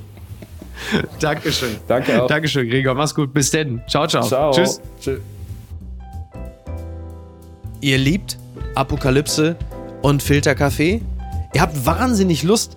Dankeschön. 1.20 1.76
Danke 1.86 2.22
auch. 2.22 2.26
Dankeschön, 2.26 2.68
Gregor. 2.68 2.94
Mach's 2.94 3.14
gut. 3.14 3.32
Bis 3.32 3.50
denn. 3.50 3.82
Ciao, 3.88 4.06
ciao. 4.06 4.26
Ciao. 4.26 4.50
Tschüss. 4.52 4.80
Tschüss. 5.00 5.20
Ihr 7.80 7.98
liebt 7.98 8.38
Apokalypse 8.74 9.56
und 10.02 10.22
Filterkaffee? 10.22 11.00
Ihr 11.52 11.60
habt 11.62 11.84
wahnsinnig 11.84 12.42
Lust, 12.44 12.76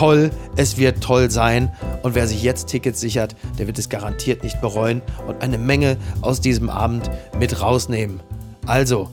toll, 0.00 0.30
es 0.56 0.78
wird 0.78 1.02
toll 1.02 1.30
sein 1.30 1.70
und 2.02 2.14
wer 2.14 2.26
sich 2.26 2.42
jetzt 2.42 2.68
Tickets 2.68 2.98
sichert, 3.00 3.36
der 3.58 3.66
wird 3.66 3.78
es 3.78 3.90
garantiert 3.90 4.42
nicht 4.42 4.58
bereuen 4.62 5.02
und 5.28 5.42
eine 5.42 5.58
Menge 5.58 5.98
aus 6.22 6.40
diesem 6.40 6.70
Abend 6.70 7.10
mit 7.38 7.60
rausnehmen. 7.60 8.20
Also, 8.64 9.10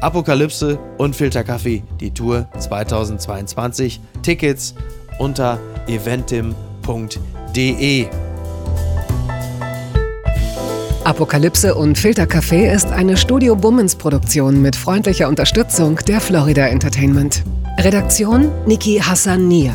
Apokalypse 0.00 0.80
und 0.98 1.14
Filterkaffee, 1.14 1.84
die 2.00 2.10
Tour 2.10 2.48
2022. 2.58 4.00
Tickets 4.22 4.74
unter 5.20 5.60
eventim.de. 5.86 6.56
Apokalypse 11.04 11.76
und 11.76 11.96
Filtercafé 11.96 12.74
ist 12.74 12.88
eine 12.88 13.16
Studio 13.16 13.54
Bummens 13.54 13.94
Produktion 13.94 14.60
mit 14.60 14.74
freundlicher 14.74 15.28
Unterstützung 15.28 16.00
der 16.08 16.20
Florida 16.20 16.66
Entertainment. 16.66 17.44
Redaktion 17.78 18.50
Niki 18.66 18.98
Hassania. 18.98 19.74